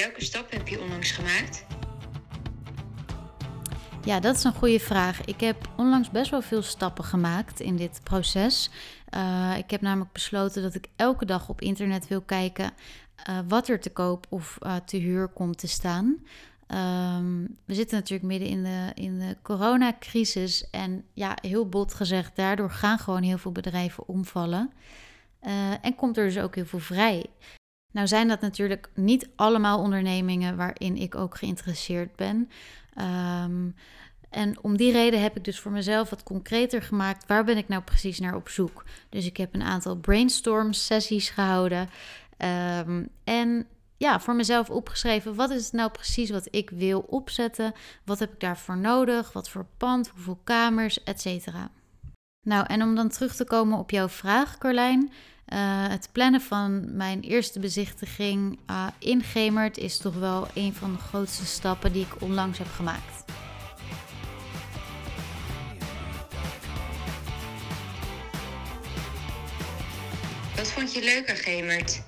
Welke 0.00 0.24
stap 0.24 0.50
heb 0.50 0.68
je 0.68 0.80
onlangs 0.80 1.10
gemaakt? 1.10 1.66
Ja, 4.04 4.20
dat 4.20 4.36
is 4.36 4.44
een 4.44 4.54
goede 4.54 4.80
vraag. 4.80 5.24
Ik 5.24 5.40
heb 5.40 5.68
onlangs 5.76 6.10
best 6.10 6.30
wel 6.30 6.42
veel 6.42 6.62
stappen 6.62 7.04
gemaakt 7.04 7.60
in 7.60 7.76
dit 7.76 8.00
proces. 8.02 8.70
Uh, 9.14 9.54
ik 9.58 9.70
heb 9.70 9.80
namelijk 9.80 10.12
besloten 10.12 10.62
dat 10.62 10.74
ik 10.74 10.86
elke 10.96 11.24
dag 11.24 11.48
op 11.48 11.60
internet 11.60 12.08
wil 12.08 12.20
kijken 12.20 12.72
uh, 13.28 13.38
wat 13.48 13.68
er 13.68 13.80
te 13.80 13.90
koop 13.90 14.26
of 14.28 14.58
uh, 14.62 14.76
te 14.76 14.96
huur 14.96 15.28
komt 15.28 15.58
te 15.58 15.68
staan. 15.68 16.24
Ehm, 16.66 17.42
we 17.64 17.74
zitten 17.74 17.98
natuurlijk 17.98 18.28
midden 18.28 18.48
in 18.48 18.62
de, 18.62 18.90
in 18.94 19.18
de 19.18 19.36
coronacrisis. 19.42 20.70
En 20.70 21.04
ja, 21.12 21.36
heel 21.42 21.68
bot 21.68 21.94
gezegd, 21.94 22.36
daardoor 22.36 22.70
gaan 22.70 22.98
gewoon 22.98 23.22
heel 23.22 23.38
veel 23.38 23.52
bedrijven 23.52 24.08
omvallen. 24.08 24.72
En 25.80 25.94
komt 25.96 26.16
er 26.16 26.24
dus 26.24 26.38
ook 26.38 26.54
heel 26.54 26.66
veel 26.66 26.78
vrij. 26.78 27.26
Nou 27.90 28.06
zijn 28.06 28.28
dat 28.28 28.40
natuurlijk 28.40 28.90
niet 28.94 29.28
allemaal 29.36 29.78
ondernemingen 29.78 30.56
waarin 30.56 30.96
ik 30.96 31.14
ook 31.14 31.36
geïnteresseerd 31.36 32.16
ben. 32.16 32.50
Um, 33.44 33.74
en 34.30 34.62
om 34.62 34.76
die 34.76 34.92
reden 34.92 35.22
heb 35.22 35.36
ik 35.36 35.44
dus 35.44 35.60
voor 35.60 35.72
mezelf 35.72 36.10
wat 36.10 36.22
concreter 36.22 36.82
gemaakt. 36.82 37.26
Waar 37.26 37.44
ben 37.44 37.56
ik 37.56 37.68
nou 37.68 37.82
precies 37.82 38.20
naar 38.20 38.34
op 38.34 38.48
zoek? 38.48 38.84
Dus 39.08 39.26
ik 39.26 39.36
heb 39.36 39.54
een 39.54 39.62
aantal 39.62 39.96
brainstorm 39.96 40.72
sessies 40.72 41.28
gehouden. 41.28 41.88
Um, 42.86 43.08
en 43.24 43.66
ja, 43.96 44.20
voor 44.20 44.34
mezelf 44.34 44.70
opgeschreven. 44.70 45.34
Wat 45.34 45.50
is 45.50 45.64
het 45.64 45.72
nou 45.72 45.90
precies 45.90 46.30
wat 46.30 46.48
ik 46.50 46.70
wil 46.70 47.00
opzetten? 47.00 47.72
Wat 48.04 48.18
heb 48.18 48.32
ik 48.32 48.40
daarvoor 48.40 48.78
nodig? 48.78 49.32
Wat 49.32 49.48
voor 49.48 49.66
pand? 49.76 50.08
Hoeveel 50.08 50.40
kamers? 50.44 51.02
Etcetera. 51.04 51.70
Nou, 52.46 52.64
en 52.66 52.82
om 52.82 52.94
dan 52.94 53.08
terug 53.08 53.36
te 53.36 53.44
komen 53.44 53.78
op 53.78 53.90
jouw 53.90 54.08
vraag, 54.08 54.58
Carlijn. 54.58 55.12
Uh, 55.52 55.58
het 55.88 56.08
plannen 56.12 56.40
van 56.40 56.96
mijn 56.96 57.20
eerste 57.20 57.60
bezichtiging 57.60 58.58
uh, 58.70 58.86
in 58.98 59.22
Gemert 59.22 59.78
is 59.78 59.98
toch 59.98 60.14
wel 60.14 60.48
een 60.54 60.74
van 60.74 60.92
de 60.92 60.98
grootste 60.98 61.46
stappen 61.46 61.92
die 61.92 62.02
ik 62.02 62.22
onlangs 62.22 62.58
heb 62.58 62.66
gemaakt. 62.74 63.24
Wat 70.56 70.68
vond 70.68 70.94
je 70.94 71.04
leuker, 71.04 71.36
Gemert? 71.36 72.02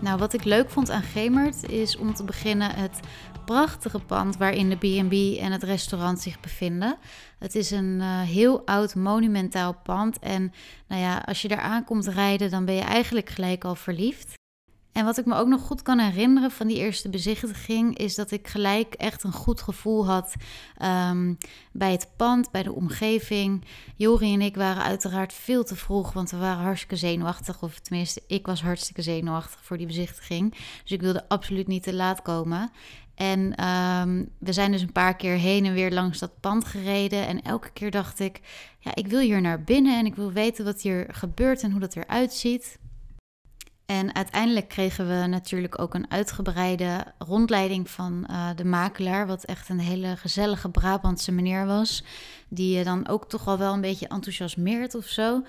Nou, 0.00 0.18
wat 0.18 0.32
ik 0.32 0.44
leuk 0.44 0.70
vond 0.70 0.90
aan 0.90 1.02
Gemert 1.02 1.70
is 1.70 1.96
om 1.96 2.14
te 2.14 2.24
beginnen 2.24 2.74
het 2.74 3.00
prachtige 3.44 3.98
pand 3.98 4.36
waarin 4.36 4.68
de 4.68 4.76
B&B 4.76 5.38
en 5.38 5.52
het 5.52 5.62
restaurant 5.62 6.20
zich 6.20 6.40
bevinden. 6.40 6.96
Het 7.38 7.54
is 7.54 7.70
een 7.70 7.98
uh, 8.00 8.20
heel 8.20 8.66
oud 8.66 8.94
monumentaal 8.94 9.74
pand 9.82 10.18
en 10.18 10.52
nou 10.88 11.00
ja, 11.00 11.22
als 11.24 11.42
je 11.42 11.48
daar 11.48 11.60
aankomt 11.60 12.06
rijden, 12.06 12.50
dan 12.50 12.64
ben 12.64 12.74
je 12.74 12.80
eigenlijk 12.80 13.30
gelijk 13.30 13.64
al 13.64 13.74
verliefd. 13.74 14.40
En 14.92 15.04
wat 15.04 15.18
ik 15.18 15.26
me 15.26 15.34
ook 15.34 15.48
nog 15.48 15.60
goed 15.60 15.82
kan 15.82 15.98
herinneren 15.98 16.50
van 16.50 16.66
die 16.66 16.76
eerste 16.76 17.08
bezichtiging, 17.08 17.98
is 17.98 18.14
dat 18.14 18.30
ik 18.30 18.48
gelijk 18.48 18.94
echt 18.94 19.22
een 19.22 19.32
goed 19.32 19.60
gevoel 19.60 20.06
had 20.06 20.34
um, 20.82 21.38
bij 21.72 21.92
het 21.92 22.08
pand, 22.16 22.50
bij 22.50 22.62
de 22.62 22.72
omgeving. 22.72 23.64
Jori 23.96 24.32
en 24.32 24.40
ik 24.40 24.56
waren 24.56 24.82
uiteraard 24.82 25.32
veel 25.32 25.64
te 25.64 25.76
vroeg, 25.76 26.12
want 26.12 26.30
we 26.30 26.36
waren 26.36 26.64
hartstikke 26.64 26.96
zenuwachtig. 26.96 27.62
Of 27.62 27.78
tenminste, 27.78 28.22
ik 28.26 28.46
was 28.46 28.62
hartstikke 28.62 29.02
zenuwachtig 29.02 29.64
voor 29.64 29.76
die 29.76 29.86
bezichtiging. 29.86 30.50
Dus 30.82 30.92
ik 30.92 31.00
wilde 31.00 31.28
absoluut 31.28 31.66
niet 31.66 31.82
te 31.82 31.94
laat 31.94 32.22
komen. 32.22 32.70
En 33.22 33.64
um, 33.68 34.28
we 34.38 34.52
zijn 34.52 34.72
dus 34.72 34.82
een 34.82 34.92
paar 34.92 35.16
keer 35.16 35.36
heen 35.36 35.64
en 35.64 35.72
weer 35.72 35.92
langs 35.92 36.18
dat 36.18 36.40
pand 36.40 36.64
gereden. 36.64 37.26
En 37.26 37.42
elke 37.42 37.70
keer 37.70 37.90
dacht 37.90 38.20
ik, 38.20 38.40
ja, 38.78 38.94
ik 38.94 39.06
wil 39.06 39.20
hier 39.20 39.40
naar 39.40 39.62
binnen 39.62 39.98
en 39.98 40.06
ik 40.06 40.14
wil 40.14 40.32
weten 40.32 40.64
wat 40.64 40.80
hier 40.80 41.06
gebeurt 41.10 41.62
en 41.62 41.70
hoe 41.70 41.80
dat 41.80 41.96
eruit 41.96 42.32
ziet. 42.32 42.78
En 43.86 44.14
uiteindelijk 44.14 44.68
kregen 44.68 45.08
we 45.08 45.26
natuurlijk 45.26 45.78
ook 45.78 45.94
een 45.94 46.10
uitgebreide 46.10 47.04
rondleiding 47.18 47.90
van 47.90 48.26
uh, 48.30 48.48
de 48.56 48.64
makelaar, 48.64 49.26
wat 49.26 49.44
echt 49.44 49.68
een 49.68 49.80
hele 49.80 50.16
gezellige 50.16 50.68
Brabantse 50.68 51.32
meneer 51.32 51.66
was, 51.66 52.04
die 52.48 52.76
je 52.76 52.84
dan 52.84 53.08
ook 53.08 53.28
toch 53.28 53.46
al 53.46 53.58
wel 53.58 53.72
een 53.72 53.80
beetje 53.80 54.08
enthousiasmeert 54.08 54.94
of 54.94 55.04
zo. 55.04 55.42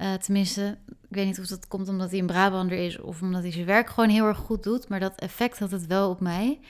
Uh, 0.00 0.14
tenminste, 0.14 0.78
ik 0.86 1.16
weet 1.16 1.26
niet 1.26 1.38
of 1.38 1.46
dat 1.46 1.68
komt 1.68 1.88
omdat 1.88 2.10
hij 2.10 2.18
een 2.18 2.26
Brabander 2.26 2.78
is 2.78 3.00
of 3.00 3.22
omdat 3.22 3.42
hij 3.42 3.52
zijn 3.52 3.66
werk 3.66 3.88
gewoon 3.88 4.08
heel 4.08 4.26
erg 4.26 4.38
goed 4.38 4.62
doet, 4.62 4.88
maar 4.88 5.00
dat 5.00 5.20
effect 5.20 5.58
had 5.58 5.70
het 5.70 5.86
wel 5.86 6.10
op 6.10 6.20
mij. 6.20 6.60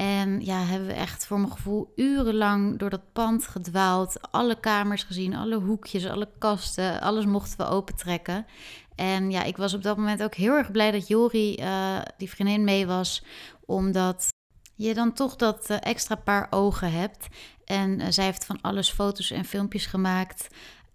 En 0.00 0.44
ja, 0.44 0.64
hebben 0.64 0.88
we 0.88 0.94
echt 0.94 1.26
voor 1.26 1.38
mijn 1.38 1.52
gevoel 1.52 1.92
urenlang 1.96 2.78
door 2.78 2.90
dat 2.90 3.12
pand 3.12 3.46
gedwaald. 3.46 4.30
Alle 4.30 4.60
kamers 4.60 5.02
gezien, 5.02 5.36
alle 5.36 5.56
hoekjes, 5.56 6.06
alle 6.06 6.28
kasten, 6.38 7.00
alles 7.00 7.24
mochten 7.24 7.58
we 7.58 7.72
opentrekken. 7.72 8.46
En 8.94 9.30
ja, 9.30 9.42
ik 9.42 9.56
was 9.56 9.74
op 9.74 9.82
dat 9.82 9.96
moment 9.96 10.22
ook 10.22 10.34
heel 10.34 10.56
erg 10.56 10.70
blij 10.70 10.90
dat 10.90 11.08
Jori, 11.08 11.56
uh, 11.58 11.98
die 12.16 12.30
vriendin, 12.30 12.64
mee 12.64 12.86
was. 12.86 13.24
Omdat 13.66 14.28
je 14.74 14.94
dan 14.94 15.12
toch 15.12 15.36
dat 15.36 15.70
uh, 15.70 15.76
extra 15.80 16.14
paar 16.14 16.46
ogen 16.50 16.92
hebt. 16.92 17.26
En 17.64 18.00
uh, 18.00 18.06
zij 18.08 18.24
heeft 18.24 18.44
van 18.44 18.60
alles 18.60 18.90
foto's 18.90 19.30
en 19.30 19.44
filmpjes 19.44 19.86
gemaakt. 19.86 20.48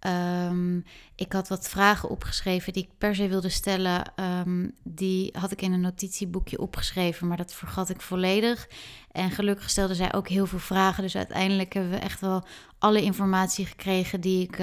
Um, 0.06 0.84
ik 1.14 1.32
had 1.32 1.48
wat 1.48 1.68
vragen 1.68 2.08
opgeschreven 2.08 2.72
die 2.72 2.82
ik 2.82 2.98
per 2.98 3.14
se 3.14 3.28
wilde 3.28 3.48
stellen. 3.48 4.12
Um, 4.46 4.72
die 4.82 5.34
had 5.38 5.50
ik 5.50 5.62
in 5.62 5.72
een 5.72 5.80
notitieboekje 5.80 6.60
opgeschreven, 6.60 7.26
maar 7.26 7.36
dat 7.36 7.52
vergat 7.52 7.88
ik 7.88 8.00
volledig. 8.00 8.68
En 9.10 9.30
gelukkig 9.30 9.70
stelde 9.70 9.94
zij 9.94 10.14
ook 10.14 10.28
heel 10.28 10.46
veel 10.46 10.58
vragen. 10.58 11.02
Dus 11.02 11.16
uiteindelijk 11.16 11.72
hebben 11.72 11.92
we 11.92 11.98
echt 11.98 12.20
wel 12.20 12.44
alle 12.78 13.02
informatie 13.02 13.66
gekregen 13.66 14.20
die 14.20 14.42
ik, 14.42 14.58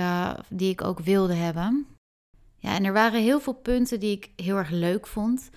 die 0.49 0.71
ik 0.71 0.83
ook 0.83 0.99
wilde 0.99 1.33
hebben. 1.33 1.87
Ja, 2.57 2.75
en 2.75 2.85
er 2.85 2.93
waren 2.93 3.21
heel 3.21 3.39
veel 3.39 3.53
punten 3.53 3.99
die 3.99 4.11
ik 4.11 4.29
heel 4.35 4.57
erg 4.57 4.69
leuk 4.69 5.07
vond. 5.07 5.49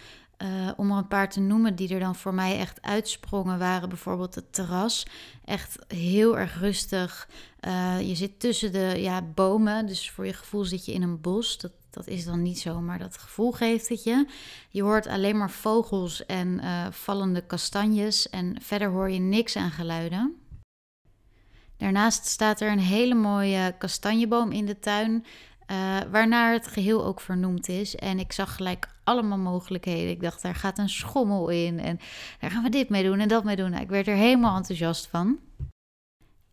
Uh, 0.42 0.70
om 0.76 0.90
er 0.90 0.96
een 0.96 1.06
paar 1.06 1.30
te 1.30 1.40
noemen 1.40 1.76
die 1.76 1.94
er 1.94 2.00
dan 2.00 2.14
voor 2.14 2.34
mij 2.34 2.58
echt 2.58 2.82
uitsprongen, 2.82 3.58
waren 3.58 3.88
bijvoorbeeld 3.88 4.34
het 4.34 4.52
terras. 4.52 5.06
Echt 5.44 5.78
heel 5.88 6.38
erg 6.38 6.58
rustig. 6.58 7.28
Uh, 7.60 8.00
je 8.08 8.14
zit 8.14 8.40
tussen 8.40 8.72
de 8.72 8.94
ja, 8.96 9.22
bomen, 9.22 9.86
dus 9.86 10.10
voor 10.10 10.26
je 10.26 10.32
gevoel 10.32 10.64
zit 10.64 10.84
je 10.84 10.92
in 10.92 11.02
een 11.02 11.20
bos. 11.20 11.58
Dat, 11.58 11.72
dat 11.90 12.06
is 12.06 12.24
dan 12.24 12.42
niet 12.42 12.58
zo, 12.58 12.80
maar 12.80 12.98
dat 12.98 13.18
gevoel 13.18 13.52
geeft 13.52 13.88
het 13.88 14.04
je. 14.04 14.26
Je 14.70 14.82
hoort 14.82 15.06
alleen 15.06 15.36
maar 15.36 15.50
vogels 15.50 16.26
en 16.26 16.48
uh, 16.48 16.86
vallende 16.90 17.40
kastanjes 17.40 18.30
en 18.30 18.56
verder 18.62 18.88
hoor 18.88 19.10
je 19.10 19.20
niks 19.20 19.56
aan 19.56 19.70
geluiden. 19.70 20.36
Daarnaast 21.76 22.26
staat 22.26 22.60
er 22.60 22.70
een 22.70 22.78
hele 22.78 23.14
mooie 23.14 23.74
kastanjeboom 23.78 24.52
in 24.52 24.66
de 24.66 24.78
tuin. 24.78 25.24
Uh, 25.70 25.96
waarnaar 26.11 26.52
het 26.52 26.66
geheel 26.66 27.04
ook 27.04 27.20
vernoemd 27.20 27.68
is. 27.68 27.94
En 27.94 28.18
ik 28.18 28.32
zag 28.32 28.54
gelijk 28.56 28.88
allemaal 29.04 29.38
mogelijkheden. 29.38 30.11
Ik 30.11 30.23
dacht, 30.23 30.42
daar 30.42 30.54
gaat 30.54 30.78
een 30.78 30.88
schommel 30.88 31.49
in. 31.49 31.80
En 31.80 32.00
daar 32.40 32.50
gaan 32.50 32.62
we 32.62 32.68
dit 32.68 32.88
mee 32.88 33.04
doen 33.04 33.18
en 33.18 33.28
dat 33.28 33.44
mee 33.44 33.56
doen. 33.56 33.70
Nou, 33.70 33.82
ik 33.82 33.88
werd 33.88 34.06
er 34.06 34.14
helemaal 34.14 34.56
enthousiast 34.56 35.06
van. 35.06 35.38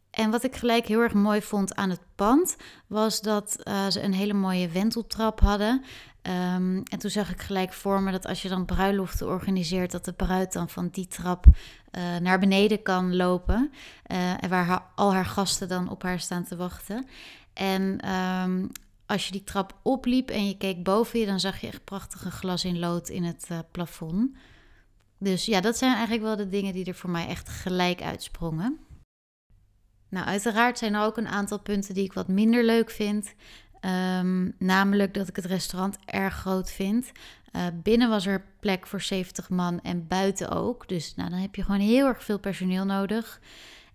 En 0.09 0.31
wat 0.31 0.43
ik 0.43 0.55
gelijk 0.55 0.87
heel 0.87 0.99
erg 0.99 1.13
mooi 1.13 1.41
vond 1.41 1.75
aan 1.75 1.89
het 1.89 2.01
pand, 2.15 2.55
was 2.87 3.21
dat 3.21 3.57
uh, 3.63 3.87
ze 3.87 4.01
een 4.01 4.13
hele 4.13 4.33
mooie 4.33 4.67
wenteltrap 4.67 5.39
hadden. 5.39 5.83
Um, 6.27 6.83
en 6.83 6.99
toen 6.99 7.09
zag 7.09 7.31
ik 7.31 7.41
gelijk 7.41 7.73
voor 7.73 8.01
me 8.01 8.11
dat 8.11 8.25
als 8.25 8.41
je 8.41 8.49
dan 8.49 8.65
bruiloften 8.65 9.27
organiseert, 9.27 9.91
dat 9.91 10.05
de 10.05 10.13
bruid 10.13 10.53
dan 10.53 10.69
van 10.69 10.89
die 10.91 11.07
trap 11.07 11.45
uh, 11.45 12.17
naar 12.17 12.39
beneden 12.39 12.81
kan 12.81 13.15
lopen. 13.15 13.71
En 14.39 14.49
waar 14.49 14.83
al 14.95 15.13
haar 15.13 15.25
gasten 15.25 15.67
dan 15.67 15.89
op 15.89 16.03
haar 16.03 16.19
staan 16.19 16.43
te 16.43 16.55
wachten. 16.55 17.07
En 17.53 18.09
um, 18.09 18.69
als 19.05 19.25
je 19.25 19.31
die 19.31 19.43
trap 19.43 19.79
opliep 19.81 20.29
en 20.29 20.47
je 20.47 20.57
keek 20.57 20.83
boven 20.83 21.19
je, 21.19 21.25
dan 21.25 21.39
zag 21.39 21.61
je 21.61 21.67
echt 21.67 21.83
prachtige 21.83 22.31
glas 22.31 22.65
in 22.65 22.79
lood 22.79 23.09
in 23.09 23.23
het 23.23 23.47
uh, 23.51 23.59
plafond. 23.71 24.31
Dus 25.17 25.45
ja, 25.45 25.61
dat 25.61 25.77
zijn 25.77 25.93
eigenlijk 25.93 26.23
wel 26.23 26.35
de 26.35 26.49
dingen 26.49 26.73
die 26.73 26.85
er 26.85 26.95
voor 26.95 27.09
mij 27.09 27.27
echt 27.27 27.49
gelijk 27.49 28.01
uitsprongen. 28.01 28.79
Nou, 30.09 30.25
uiteraard 30.25 30.77
zijn 30.77 30.93
er 30.93 31.01
ook 31.01 31.17
een 31.17 31.27
aantal 31.27 31.59
punten 31.59 31.93
die 31.93 32.03
ik 32.03 32.13
wat 32.13 32.27
minder 32.27 32.63
leuk 32.63 32.89
vind. 32.89 33.33
Um, 34.19 34.55
namelijk 34.59 35.13
dat 35.13 35.27
ik 35.27 35.35
het 35.35 35.45
restaurant 35.45 35.97
erg 36.05 36.33
groot 36.33 36.71
vind. 36.71 37.11
Uh, 37.55 37.65
binnen 37.83 38.09
was 38.09 38.25
er 38.25 38.45
plek 38.59 38.87
voor 38.87 39.01
70 39.01 39.49
man 39.49 39.81
en 39.81 40.07
buiten 40.07 40.49
ook. 40.49 40.87
Dus 40.87 41.15
nou, 41.15 41.29
dan 41.29 41.39
heb 41.39 41.55
je 41.55 41.63
gewoon 41.63 41.79
heel 41.79 42.07
erg 42.07 42.23
veel 42.23 42.39
personeel 42.39 42.85
nodig. 42.85 43.39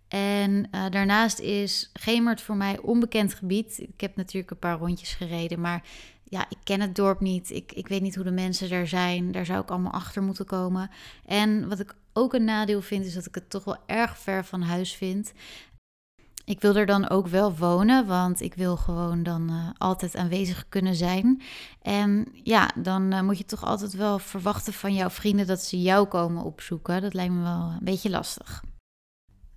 En 0.08 0.68
uh, 0.74 0.84
daarnaast 0.90 1.38
is 1.38 1.90
Gemert 1.92 2.40
voor 2.40 2.56
mij 2.56 2.78
onbekend 2.78 3.34
gebied. 3.34 3.78
Ik 3.78 4.00
heb 4.00 4.16
natuurlijk 4.16 4.50
een 4.50 4.58
paar 4.58 4.78
rondjes 4.78 5.14
gereden, 5.14 5.60
maar 5.60 5.82
ja, 6.24 6.46
ik 6.48 6.58
ken 6.64 6.80
het 6.80 6.94
dorp 6.94 7.20
niet. 7.20 7.50
Ik, 7.50 7.72
ik 7.72 7.88
weet 7.88 8.02
niet 8.02 8.14
hoe 8.14 8.24
de 8.24 8.30
mensen 8.30 8.68
daar 8.68 8.86
zijn. 8.86 9.32
Daar 9.32 9.46
zou 9.46 9.60
ik 9.60 9.70
allemaal 9.70 9.92
achter 9.92 10.22
moeten 10.22 10.46
komen. 10.46 10.90
En 11.26 11.68
wat 11.68 11.80
ik 11.80 11.94
ook 12.12 12.34
een 12.34 12.44
nadeel 12.44 12.82
vind, 12.82 13.04
is 13.04 13.14
dat 13.14 13.26
ik 13.26 13.34
het 13.34 13.50
toch 13.50 13.64
wel 13.64 13.76
erg 13.86 14.18
ver 14.18 14.44
van 14.44 14.62
huis 14.62 14.94
vind. 14.94 15.32
Ik 16.44 16.60
wil 16.60 16.76
er 16.76 16.86
dan 16.86 17.08
ook 17.08 17.26
wel 17.26 17.56
wonen, 17.56 18.06
want 18.06 18.40
ik 18.40 18.54
wil 18.54 18.76
gewoon 18.76 19.22
dan 19.22 19.50
uh, 19.50 19.68
altijd 19.78 20.16
aanwezig 20.16 20.68
kunnen 20.68 20.94
zijn. 20.94 21.42
En 21.82 22.26
ja, 22.42 22.70
dan 22.74 23.14
uh, 23.14 23.20
moet 23.20 23.38
je 23.38 23.44
toch 23.44 23.64
altijd 23.64 23.92
wel 23.92 24.18
verwachten 24.18 24.72
van 24.72 24.94
jouw 24.94 25.10
vrienden 25.10 25.46
dat 25.46 25.60
ze 25.60 25.82
jou 25.82 26.06
komen 26.06 26.42
opzoeken. 26.42 27.02
Dat 27.02 27.14
lijkt 27.14 27.32
me 27.32 27.42
wel 27.42 27.72
een 27.78 27.84
beetje 27.84 28.10
lastig. 28.10 28.62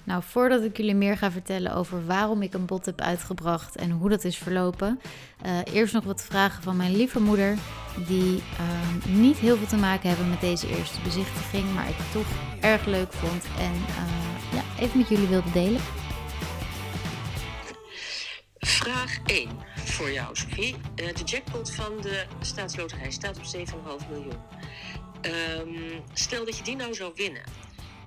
Nou, 0.04 0.24
voordat 0.24 0.64
ik 0.64 0.78
jullie 0.78 0.96
meer 0.96 1.18
ga 1.18 1.32
vertellen 1.32 1.76
over 1.76 2.06
waarom 2.06 2.42
ik 2.42 2.54
een 2.54 2.66
bot 2.66 2.86
heb 2.86 3.02
uitgebracht 3.02 3.76
en 3.76 3.92
hoe 3.92 4.10
dat 4.10 4.24
is 4.24 4.38
verlopen, 4.38 5.00
uh, 5.46 5.74
eerst 5.74 5.94
nog 5.94 6.04
wat 6.04 6.24
vragen 6.24 6.64
van 6.64 6.76
mijn 6.76 6.96
lieve 6.96 7.20
moeder, 7.20 7.58
die 8.08 8.36
uh, 8.36 9.06
niet 9.16 9.38
heel 9.38 9.58
veel 9.58 9.68
te 9.68 9.76
maken 9.76 10.10
hebben 10.10 10.30
met 10.30 10.42
deze 10.42 10.78
eerste 10.78 11.02
bezichtiging, 11.02 11.74
maar 11.74 11.90
ik 11.90 11.96
toch 12.12 12.28
erg 12.62 12.86
leuk 12.86 13.14
vond 13.14 13.46
en 13.60 13.74
uh, 13.74 14.54
ja, 14.54 14.84
even 14.84 14.98
met 14.98 15.10
jullie 15.10 15.28
wilde 15.28 15.52
delen. 15.52 15.82
Vraag 18.58 19.18
1 19.26 19.50
voor 19.76 20.12
jou, 20.12 20.36
Sophie. 20.36 20.76
de 20.96 21.24
jackpot 21.26 21.72
van 21.72 22.02
de 22.02 22.26
staatsloterij 22.42 23.12
staat 23.12 23.38
op 23.38 23.44
7,5 23.44 24.10
miljoen. 24.10 24.40
Ehm, 25.22 26.02
stel 26.14 26.46
dat 26.46 26.58
je 26.58 26.64
die 26.64 26.76
nou 26.76 26.94
zou 26.94 27.12
winnen. 27.16 27.42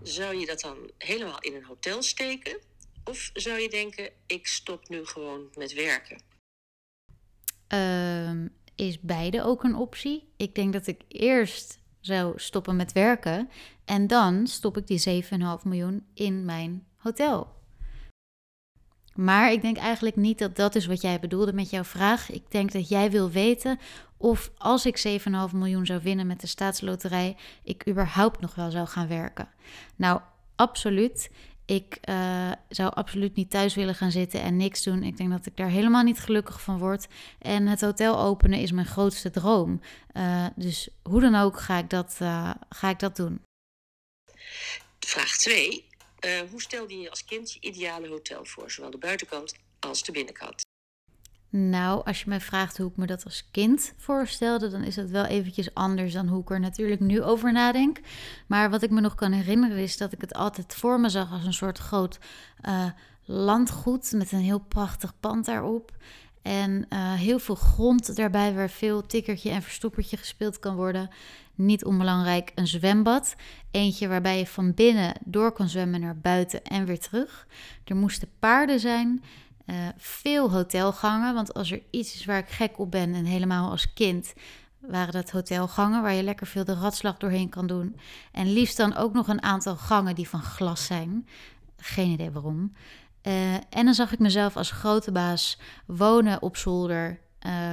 Zou 0.05 0.37
je 0.37 0.47
dat 0.47 0.61
dan 0.61 0.91
helemaal 0.99 1.41
in 1.41 1.55
een 1.55 1.65
hotel 1.65 2.03
steken? 2.03 2.59
Of 3.05 3.31
zou 3.33 3.59
je 3.59 3.69
denken, 3.69 4.11
ik 4.27 4.47
stop 4.47 4.89
nu 4.89 5.05
gewoon 5.07 5.49
met 5.55 5.73
werken? 5.73 6.21
Ehm, 7.67 8.49
is 8.75 9.01
beide 9.01 9.43
ook 9.43 9.65
een 9.65 9.75
optie? 9.75 10.33
Ik 10.37 10.55
denk 10.55 10.73
dat 10.73 10.87
ik 10.87 11.01
eerst 11.09 11.79
zou 12.01 12.33
stoppen 12.39 12.77
met 12.77 12.93
werken 12.93 13.51
en 13.85 14.07
dan 14.07 14.47
stop 14.47 14.77
ik 14.77 14.87
die 14.87 14.99
7,5 14.99 15.65
miljoen 15.65 16.07
in 16.15 16.45
mijn 16.45 16.87
hotel. 16.97 17.63
Maar 19.15 19.53
ik 19.53 19.63
denk 19.63 19.77
eigenlijk 19.77 20.17
niet 20.17 20.39
dat 20.39 20.57
dat 20.57 20.75
is 20.75 20.87
wat 20.87 21.01
jij 21.01 21.21
bedoelde 21.21 21.53
met 21.53 21.71
jouw 21.71 21.85
vraag. 21.85 22.31
Ik 22.31 22.51
denk 22.51 22.73
dat 22.73 22.89
jij 22.89 23.11
wil 23.11 23.31
weten 23.31 23.79
of 24.17 24.51
als 24.59 24.87
ik 24.87 25.21
7,5 25.21 25.33
miljoen 25.53 25.87
zou 25.87 26.01
winnen 26.03 26.27
met 26.27 26.41
de 26.41 26.47
staatsloterij, 26.47 27.37
ik 27.63 27.89
überhaupt 27.89 28.41
nog 28.41 28.55
wel 28.55 28.71
zou 28.71 28.87
gaan 28.87 29.09
werken. 29.09 29.49
Nou, 29.97 30.21
absoluut. 30.57 31.31
Ik 31.67 31.99
uh, 32.09 32.53
zou 32.69 32.95
absoluut 32.95 33.35
niet 33.35 33.51
thuis 33.51 33.75
willen 33.75 33.95
gaan 33.95 34.11
zitten 34.11 34.41
en 34.41 34.57
niks 34.57 34.83
doen. 34.83 35.03
Ik 35.03 35.17
denk 35.17 35.31
dat 35.31 35.47
ik 35.47 35.57
daar 35.57 35.69
helemaal 35.69 36.03
niet 36.03 36.19
gelukkig 36.19 36.61
van 36.61 36.79
word. 36.79 37.07
En 37.39 37.67
het 37.67 37.81
hotel 37.81 38.19
openen 38.19 38.59
is 38.59 38.73
mijn 38.73 38.87
grootste 38.87 39.31
droom. 39.31 39.81
Uh, 40.13 40.47
dus 40.57 40.89
hoe 41.03 41.21
dan 41.21 41.35
ook 41.35 41.61
ga 41.61 41.79
ik 41.79 41.91
dat, 41.91 42.19
uh, 42.23 42.51
ga 42.69 42.89
ik 42.89 42.99
dat 42.99 43.17
doen. 43.17 43.41
Vraag 44.99 45.37
2. 45.37 45.85
Hoe 46.51 46.63
stelde 46.63 46.99
je 46.99 47.11
als 47.11 47.25
kind 47.25 47.53
je 47.53 47.61
ideale 47.61 48.09
hotel 48.09 48.45
voor, 48.45 48.71
zowel 48.71 48.91
de 48.91 48.99
buitenkant 48.99 49.55
als 49.79 50.03
de 50.03 50.13
binnenkant? 50.13 50.63
Nou, 51.57 52.05
als 52.05 52.21
je 52.21 52.29
mij 52.29 52.41
vraagt 52.41 52.79
hoe 52.79 52.91
ik 52.91 52.97
me 52.97 53.07
dat 53.07 53.25
als 53.25 53.51
kind 53.51 53.95
voorstelde, 53.97 54.69
dan 54.69 54.83
is 54.83 54.95
dat 54.95 55.11
wel 55.11 55.25
eventjes 55.25 55.75
anders 55.75 56.13
dan 56.13 56.29
hoe 56.29 56.43
ik 56.43 56.51
er 56.51 56.61
natuurlijk 56.61 57.01
nu 57.01 57.23
over 57.23 57.53
nadenk. 57.53 58.01
Maar 58.47 58.71
wat 58.71 58.83
ik 58.83 58.91
me 58.91 59.01
nog 59.01 59.15
kan 59.15 59.33
herinneren 59.33 59.79
is 59.79 59.97
dat 59.97 60.13
ik 60.13 60.21
het 60.21 60.35
altijd 60.35 60.75
voor 60.75 61.01
me 61.01 61.09
zag 61.09 61.33
als 61.33 61.45
een 61.45 61.53
soort 61.53 61.79
groot 61.79 62.19
uh, 62.69 62.87
landgoed 63.25 64.13
met 64.13 64.33
een 64.33 64.39
heel 64.39 64.59
prachtig 64.59 65.21
pand 65.21 65.45
daarop. 65.45 65.93
En 66.43 66.87
uh, 66.93 67.13
heel 67.13 67.39
veel 67.39 67.55
grond 67.55 68.17
daarbij 68.17 68.55
waar 68.55 68.71
veel 68.71 69.07
tikkertje 69.07 69.51
en 69.51 69.63
verstoppertje 69.63 70.17
gespeeld 70.17 70.59
kan 70.59 70.77
worden. 70.77 71.11
Niet 71.55 71.85
onbelangrijk 71.85 72.53
een 72.55 72.67
zwembad. 72.67 73.35
Eentje 73.71 74.09
waarbij 74.09 74.39
je 74.39 74.47
van 74.47 74.75
binnen 74.75 75.15
door 75.25 75.53
kan 75.53 75.69
zwemmen 75.69 76.01
naar 76.01 76.19
buiten 76.19 76.65
en 76.65 76.85
weer 76.85 77.01
terug. 77.01 77.47
Er 77.85 77.97
moesten 77.97 78.29
paarden 78.39 78.81
zijn. 78.81 79.25
Uh, 79.67 79.77
veel 79.97 80.51
hotelgangen, 80.51 81.35
want 81.35 81.55
als 81.55 81.71
er 81.71 81.83
iets 81.91 82.15
is 82.15 82.25
waar 82.25 82.39
ik 82.39 82.49
gek 82.49 82.79
op 82.79 82.91
ben 82.91 83.15
en 83.15 83.25
helemaal 83.25 83.71
als 83.71 83.93
kind, 83.93 84.33
waren 84.79 85.13
dat 85.13 85.31
hotelgangen 85.31 86.03
waar 86.03 86.13
je 86.13 86.23
lekker 86.23 86.47
veel 86.47 86.65
de 86.65 86.75
ratslag 86.75 87.17
doorheen 87.17 87.49
kan 87.49 87.67
doen. 87.67 87.97
En 88.33 88.53
liefst 88.53 88.77
dan 88.77 88.97
ook 88.97 89.13
nog 89.13 89.29
een 89.29 89.43
aantal 89.43 89.77
gangen 89.77 90.15
die 90.15 90.29
van 90.29 90.43
glas 90.43 90.87
zijn. 90.87 91.29
Geen 91.77 92.11
idee 92.11 92.31
waarom. 92.31 92.73
Uh, 93.23 93.55
en 93.55 93.85
dan 93.85 93.95
zag 93.95 94.13
ik 94.13 94.19
mezelf 94.19 94.57
als 94.57 94.71
grote 94.71 95.13
baas 95.13 95.59
wonen 95.87 96.43
op 96.43 96.57
zolder. 96.57 97.21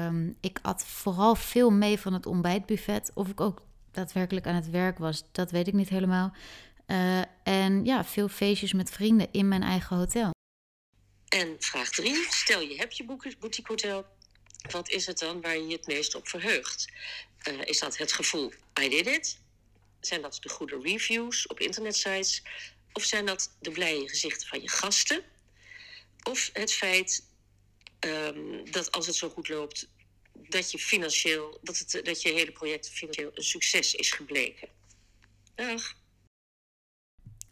Um, 0.05 0.37
ik 0.41 0.59
at 0.61 0.85
vooral 0.85 1.35
veel 1.35 1.71
mee 1.71 1.99
van 1.99 2.13
het 2.13 2.25
ontbijtbuffet. 2.25 3.11
Of 3.13 3.27
ik 3.27 3.41
ook 3.41 3.61
daadwerkelijk 3.91 4.45
aan 4.45 4.55
het 4.55 4.69
werk 4.69 4.97
was, 4.97 5.23
dat 5.31 5.51
weet 5.51 5.67
ik 5.67 5.73
niet 5.73 5.89
helemaal. 5.89 6.33
Uh, 6.87 7.21
en 7.43 7.85
ja, 7.85 8.05
veel 8.05 8.27
feestjes 8.27 8.73
met 8.73 8.89
vrienden 8.89 9.27
in 9.31 9.47
mijn 9.47 9.63
eigen 9.63 9.95
hotel. 9.95 10.31
En 11.27 11.55
vraag 11.59 11.89
3. 11.89 12.25
Stel 12.29 12.61
je 12.61 12.75
hebt 12.75 12.97
je 12.97 13.05
boutique 13.39 13.71
hotel. 13.71 14.05
Wat 14.71 14.89
is 14.89 15.05
het 15.05 15.19
dan 15.19 15.41
waar 15.41 15.57
je 15.57 15.67
je 15.67 15.75
het 15.75 15.87
meest 15.87 16.15
op 16.15 16.27
verheugt? 16.27 16.87
Uh, 17.47 17.61
is 17.61 17.79
dat 17.79 17.97
het 17.97 18.13
gevoel 18.13 18.53
I 18.81 18.89
did 18.89 19.07
it? 19.07 19.39
Zijn 19.99 20.21
dat 20.21 20.37
de 20.41 20.49
goede 20.49 20.79
reviews 20.83 21.47
op 21.47 21.59
internetsites? 21.59 22.43
Of 22.93 23.03
zijn 23.03 23.25
dat 23.25 23.55
de 23.59 23.71
blije 23.71 24.09
gezichten 24.09 24.47
van 24.47 24.61
je 24.61 24.69
gasten? 24.69 25.23
Of 26.23 26.49
het 26.53 26.73
feit 26.73 27.23
um, 27.99 28.71
dat 28.71 28.91
als 28.91 29.07
het 29.07 29.15
zo 29.15 29.29
goed 29.29 29.49
loopt, 29.49 29.87
dat 30.51 30.71
je 30.71 30.77
financieel, 30.77 31.59
dat, 31.61 31.77
het, 31.77 32.01
dat 32.05 32.21
je 32.21 32.31
hele 32.31 32.51
project 32.51 32.89
financieel 32.89 33.31
een 33.33 33.43
succes 33.43 33.95
is 33.95 34.11
gebleken? 34.11 34.67
Dag. 35.55 35.95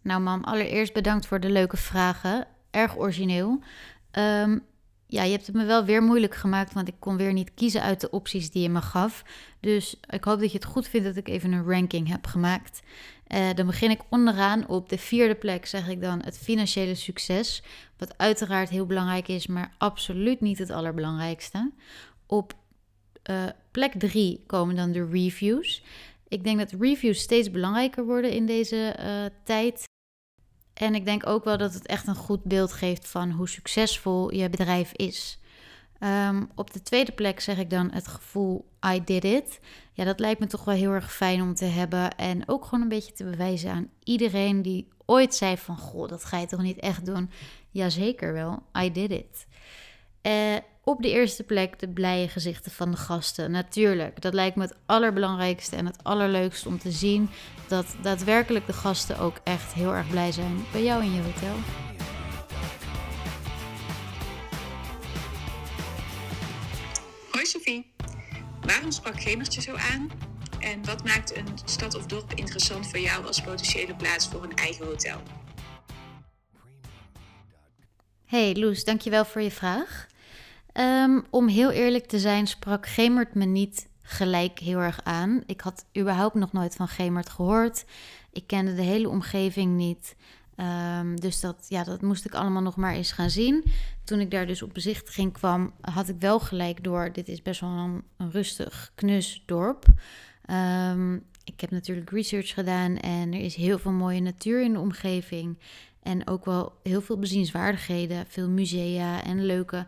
Nou, 0.01 0.21
mam, 0.21 0.43
allereerst 0.43 0.93
bedankt 0.93 1.25
voor 1.25 1.39
de 1.39 1.49
leuke 1.49 1.77
vragen 1.77 2.47
erg 2.71 2.97
origineel. 2.97 3.63
Um, 4.11 4.67
ja, 5.07 5.23
je 5.23 5.31
hebt 5.31 5.45
het 5.45 5.55
me 5.55 5.65
wel 5.65 5.85
weer 5.85 6.03
moeilijk 6.03 6.35
gemaakt, 6.35 6.73
want 6.73 6.87
ik 6.87 6.95
kon 6.99 7.17
weer 7.17 7.33
niet 7.33 7.53
kiezen 7.53 7.81
uit 7.81 8.01
de 8.01 8.09
opties 8.09 8.51
die 8.51 8.61
je 8.61 8.69
me 8.69 8.81
gaf. 8.81 9.23
Dus 9.59 9.95
ik 10.09 10.23
hoop 10.23 10.39
dat 10.39 10.51
je 10.51 10.57
het 10.57 10.65
goed 10.65 10.87
vindt 10.87 11.07
dat 11.07 11.15
ik 11.15 11.27
even 11.27 11.51
een 11.51 11.65
ranking 11.65 12.07
heb 12.07 12.25
gemaakt. 12.25 12.79
Uh, 13.27 13.53
dan 13.55 13.65
begin 13.65 13.89
ik 13.89 14.01
onderaan 14.09 14.67
op 14.67 14.89
de 14.89 14.97
vierde 14.97 15.35
plek, 15.35 15.65
zeg 15.65 15.87
ik 15.87 16.01
dan 16.01 16.21
het 16.23 16.37
financiële 16.37 16.95
succes. 16.95 17.63
Wat 17.97 18.17
uiteraard 18.17 18.69
heel 18.69 18.85
belangrijk 18.85 19.27
is, 19.27 19.47
maar 19.47 19.73
absoluut 19.77 20.41
niet 20.41 20.57
het 20.57 20.69
allerbelangrijkste. 20.69 21.71
Op 22.25 22.53
uh, 23.29 23.43
plek 23.71 23.93
drie 23.97 24.43
komen 24.47 24.75
dan 24.75 24.91
de 24.91 25.07
reviews. 25.11 25.83
Ik 26.27 26.43
denk 26.43 26.57
dat 26.57 26.73
reviews 26.79 27.19
steeds 27.19 27.51
belangrijker 27.51 28.05
worden 28.05 28.31
in 28.31 28.45
deze 28.45 28.95
uh, 28.99 29.25
tijd. 29.43 29.83
En 30.73 30.95
ik 30.95 31.05
denk 31.05 31.27
ook 31.27 31.43
wel 31.43 31.57
dat 31.57 31.73
het 31.73 31.85
echt 31.85 32.07
een 32.07 32.15
goed 32.15 32.43
beeld 32.43 32.73
geeft 32.73 33.07
van 33.07 33.31
hoe 33.31 33.49
succesvol 33.49 34.33
je 34.33 34.49
bedrijf 34.49 34.91
is. 34.93 35.39
Um, 35.99 36.49
op 36.55 36.73
de 36.73 36.81
tweede 36.81 37.11
plek 37.11 37.39
zeg 37.39 37.57
ik 37.57 37.69
dan 37.69 37.91
het 37.91 38.07
gevoel 38.07 38.69
I 38.93 39.03
did 39.03 39.23
it. 39.23 39.59
Ja, 39.93 40.03
dat 40.03 40.19
lijkt 40.19 40.39
me 40.39 40.47
toch 40.47 40.63
wel 40.63 40.75
heel 40.75 40.91
erg 40.91 41.13
fijn 41.13 41.41
om 41.41 41.53
te 41.53 41.65
hebben. 41.65 42.15
En 42.15 42.49
ook 42.49 42.63
gewoon 42.63 42.81
een 42.81 42.89
beetje 42.89 43.13
te 43.13 43.23
bewijzen 43.23 43.71
aan 43.71 43.89
iedereen 44.03 44.61
die 44.61 44.87
ooit 45.05 45.35
zei 45.35 45.57
van... 45.57 45.77
Goh, 45.77 46.07
dat 46.07 46.25
ga 46.25 46.37
je 46.37 46.47
toch 46.47 46.61
niet 46.61 46.79
echt 46.79 47.05
doen? 47.05 47.29
Jazeker 47.69 48.33
wel, 48.33 48.63
I 48.81 48.91
did 48.91 49.11
it. 49.11 49.47
Uh, 50.21 50.55
op 50.89 51.01
de 51.01 51.09
eerste 51.09 51.43
plek 51.43 51.79
de 51.79 51.89
blije 51.89 52.27
gezichten 52.27 52.71
van 52.71 52.91
de 52.91 52.97
gasten. 52.97 53.51
Natuurlijk, 53.51 54.21
dat 54.21 54.33
lijkt 54.33 54.55
me 54.55 54.61
het 54.61 54.75
allerbelangrijkste 54.85 55.75
en 55.75 55.85
het 55.85 56.03
allerleukste 56.03 56.67
om 56.67 56.79
te 56.79 56.91
zien 56.91 57.29
dat 57.67 57.95
daadwerkelijk 58.01 58.65
de 58.65 58.73
gasten 58.73 59.19
ook 59.19 59.39
echt 59.43 59.73
heel 59.73 59.93
erg 59.93 60.09
blij 60.09 60.31
zijn 60.31 60.65
bij 60.71 60.83
jou 60.83 61.03
in 61.03 61.13
je 61.13 61.21
hotel. 61.21 61.55
Hoi 67.31 67.45
Sophie, 67.45 67.93
waarom 68.61 68.91
sprak 68.91 69.21
Gemertje 69.21 69.61
zo 69.61 69.75
aan? 69.75 70.09
En 70.59 70.85
wat 70.85 71.03
maakt 71.03 71.37
een 71.37 71.57
stad 71.65 71.95
of 71.95 72.05
dorp 72.05 72.33
interessant 72.33 72.87
voor 72.87 72.99
jou 72.99 73.25
als 73.25 73.41
potentiële 73.41 73.95
plaats 73.95 74.27
voor 74.27 74.43
een 74.43 74.55
eigen 74.55 74.85
hotel? 74.85 75.21
Hey 78.25 78.55
Loes, 78.55 78.83
dankjewel 78.83 79.25
voor 79.25 79.41
je 79.41 79.51
vraag. 79.51 80.07
Um, 80.73 81.25
om 81.29 81.47
heel 81.47 81.71
eerlijk 81.71 82.05
te 82.05 82.19
zijn, 82.19 82.47
sprak 82.47 82.87
Gemert 82.87 83.33
me 83.33 83.45
niet 83.45 83.87
gelijk 84.01 84.59
heel 84.59 84.79
erg 84.79 84.99
aan. 85.03 85.43
Ik 85.45 85.61
had 85.61 85.85
überhaupt 85.97 86.35
nog 86.35 86.51
nooit 86.51 86.75
van 86.75 86.87
Gemert 86.87 87.29
gehoord. 87.29 87.85
Ik 88.31 88.47
kende 88.47 88.75
de 88.75 88.81
hele 88.81 89.09
omgeving 89.09 89.75
niet. 89.75 90.15
Um, 90.99 91.19
dus 91.19 91.39
dat, 91.39 91.65
ja, 91.67 91.83
dat 91.83 92.01
moest 92.01 92.25
ik 92.25 92.33
allemaal 92.33 92.61
nog 92.61 92.75
maar 92.75 92.93
eens 92.93 93.11
gaan 93.11 93.29
zien. 93.29 93.63
Toen 94.03 94.19
ik 94.19 94.31
daar 94.31 94.47
dus 94.47 94.61
op 94.61 94.73
bezichtiging 94.73 95.33
kwam, 95.33 95.73
had 95.81 96.07
ik 96.09 96.15
wel 96.19 96.39
gelijk 96.39 96.83
door... 96.83 97.11
dit 97.13 97.27
is 97.27 97.41
best 97.41 97.61
wel 97.61 97.69
een, 97.69 98.03
rustig, 98.31 98.91
knus 98.95 99.43
dorp. 99.45 99.85
Um, 100.51 101.25
ik 101.43 101.61
heb 101.61 101.71
natuurlijk 101.71 102.09
research 102.09 102.53
gedaan 102.53 102.97
en 102.97 103.33
er 103.33 103.39
is 103.39 103.55
heel 103.55 103.79
veel 103.79 103.91
mooie 103.91 104.21
natuur 104.21 104.63
in 104.63 104.73
de 104.73 104.79
omgeving. 104.79 105.57
En 106.03 106.27
ook 106.27 106.45
wel 106.45 106.79
heel 106.83 107.01
veel 107.01 107.19
bezienswaardigheden, 107.19 108.25
veel 108.27 108.49
musea 108.49 109.23
en 109.23 109.45
leuke 109.45 109.87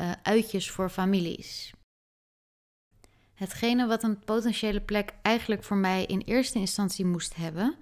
uh, 0.00 0.10
uitjes 0.22 0.70
voor 0.70 0.90
families. 0.90 1.72
Hetgene 3.34 3.86
wat 3.86 4.02
een 4.02 4.18
potentiële 4.18 4.80
plek 4.80 5.14
eigenlijk 5.22 5.64
voor 5.64 5.76
mij 5.76 6.04
in 6.04 6.20
eerste 6.20 6.58
instantie 6.58 7.04
moest 7.04 7.34
hebben, 7.36 7.74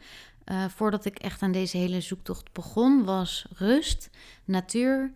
uh, 0.45 0.65
voordat 0.69 1.05
ik 1.05 1.19
echt 1.19 1.43
aan 1.43 1.53
deze 1.53 1.77
hele 1.77 2.01
zoektocht 2.01 2.53
begon, 2.53 3.05
was 3.05 3.47
rust, 3.57 4.11
natuur 4.45 5.13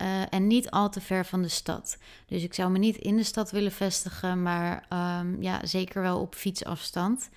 uh, 0.00 0.32
en 0.32 0.46
niet 0.46 0.70
al 0.70 0.90
te 0.90 1.00
ver 1.00 1.26
van 1.26 1.42
de 1.42 1.48
stad. 1.48 1.98
Dus 2.26 2.42
ik 2.42 2.54
zou 2.54 2.70
me 2.70 2.78
niet 2.78 2.96
in 2.96 3.16
de 3.16 3.24
stad 3.24 3.50
willen 3.50 3.72
vestigen, 3.72 4.42
maar 4.42 4.86
um, 5.20 5.42
ja, 5.42 5.66
zeker 5.66 6.02
wel 6.02 6.20
op 6.20 6.34
fietsafstand. 6.34 7.28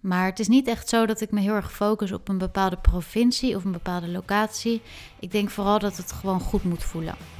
Maar 0.00 0.26
het 0.26 0.38
is 0.38 0.48
niet 0.48 0.66
echt 0.66 0.88
zo 0.88 1.06
dat 1.06 1.20
ik 1.20 1.30
me 1.30 1.40
heel 1.40 1.54
erg 1.54 1.72
focus 1.72 2.12
op 2.12 2.28
een 2.28 2.38
bepaalde 2.38 2.76
provincie 2.76 3.56
of 3.56 3.64
een 3.64 3.72
bepaalde 3.72 4.08
locatie. 4.08 4.82
Ik 5.18 5.30
denk 5.30 5.50
vooral 5.50 5.78
dat 5.78 5.96
het 5.96 6.12
gewoon 6.12 6.40
goed 6.40 6.64
moet 6.64 6.84
voelen. 6.84 7.39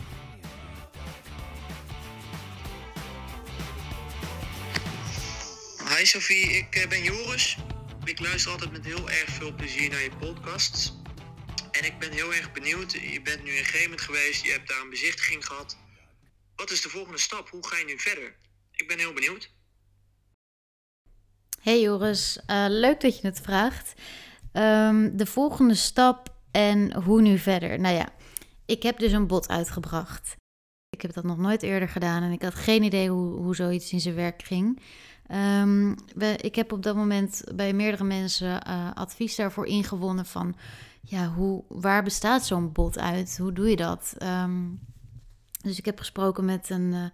Hi 6.00 6.06
Sophie, 6.06 6.50
ik 6.50 6.74
eh, 6.74 6.88
ben 6.88 7.02
Joris. 7.02 7.56
Ik 8.04 8.20
luister 8.20 8.52
altijd 8.52 8.72
met 8.72 8.84
heel 8.84 9.10
erg 9.10 9.28
veel 9.28 9.54
plezier 9.54 9.90
naar 9.90 10.02
je 10.02 10.10
podcasts. 10.18 10.92
En 11.70 11.84
ik 11.84 11.98
ben 11.98 12.10
heel 12.12 12.34
erg 12.34 12.52
benieuwd. 12.52 12.92
Je 12.92 13.20
bent 13.22 13.44
nu 13.44 13.50
in 13.50 13.64
Gemert 13.64 14.00
geweest, 14.00 14.44
je 14.44 14.50
hebt 14.50 14.68
daar 14.68 14.80
een 14.80 14.90
bezichtiging 14.90 15.46
gehad. 15.46 15.76
Wat 16.56 16.70
is 16.70 16.82
de 16.82 16.88
volgende 16.88 17.18
stap? 17.18 17.48
Hoe 17.48 17.66
ga 17.66 17.78
je 17.78 17.84
nu 17.84 17.98
verder? 17.98 18.36
Ik 18.72 18.88
ben 18.88 18.98
heel 18.98 19.12
benieuwd. 19.12 19.50
Hey 21.60 21.80
Joris, 21.80 22.40
uh, 22.46 22.66
leuk 22.68 23.00
dat 23.00 23.20
je 23.20 23.26
het 23.26 23.40
vraagt. 23.40 24.00
Um, 24.52 25.16
de 25.16 25.26
volgende 25.26 25.74
stap 25.74 26.34
en 26.50 26.94
hoe 27.02 27.22
nu 27.22 27.38
verder? 27.38 27.80
Nou 27.80 27.94
ja, 27.94 28.12
ik 28.66 28.82
heb 28.82 28.98
dus 28.98 29.12
een 29.12 29.26
bod 29.26 29.48
uitgebracht. 29.48 30.36
Ik 30.90 31.02
heb 31.02 31.12
dat 31.12 31.24
nog 31.24 31.38
nooit 31.38 31.62
eerder 31.62 31.88
gedaan 31.88 32.22
en 32.22 32.32
ik 32.32 32.42
had 32.42 32.54
geen 32.54 32.82
idee 32.82 33.08
hoe, 33.08 33.36
hoe 33.36 33.54
zoiets 33.54 33.92
in 33.92 34.00
zijn 34.00 34.14
werk 34.14 34.42
ging. 34.42 34.80
We, 36.14 36.36
ik 36.36 36.54
heb 36.54 36.72
op 36.72 36.82
dat 36.82 36.96
moment 36.96 37.44
bij 37.54 37.72
meerdere 37.72 38.04
mensen 38.04 38.62
uh, 38.68 38.90
advies 38.94 39.36
daarvoor 39.36 39.66
ingewonnen 39.66 40.26
van, 40.26 40.54
ja, 41.00 41.28
hoe, 41.28 41.64
waar 41.68 42.02
bestaat 42.02 42.46
zo'n 42.46 42.72
bod 42.72 42.98
uit? 42.98 43.38
Hoe 43.38 43.52
doe 43.52 43.70
je 43.70 43.76
dat? 43.76 44.14
Um, 44.22 44.80
dus 45.62 45.78
ik 45.78 45.84
heb 45.84 45.98
gesproken 45.98 46.44
met 46.44 46.70
een, 46.70 46.92
uh, 46.92 47.04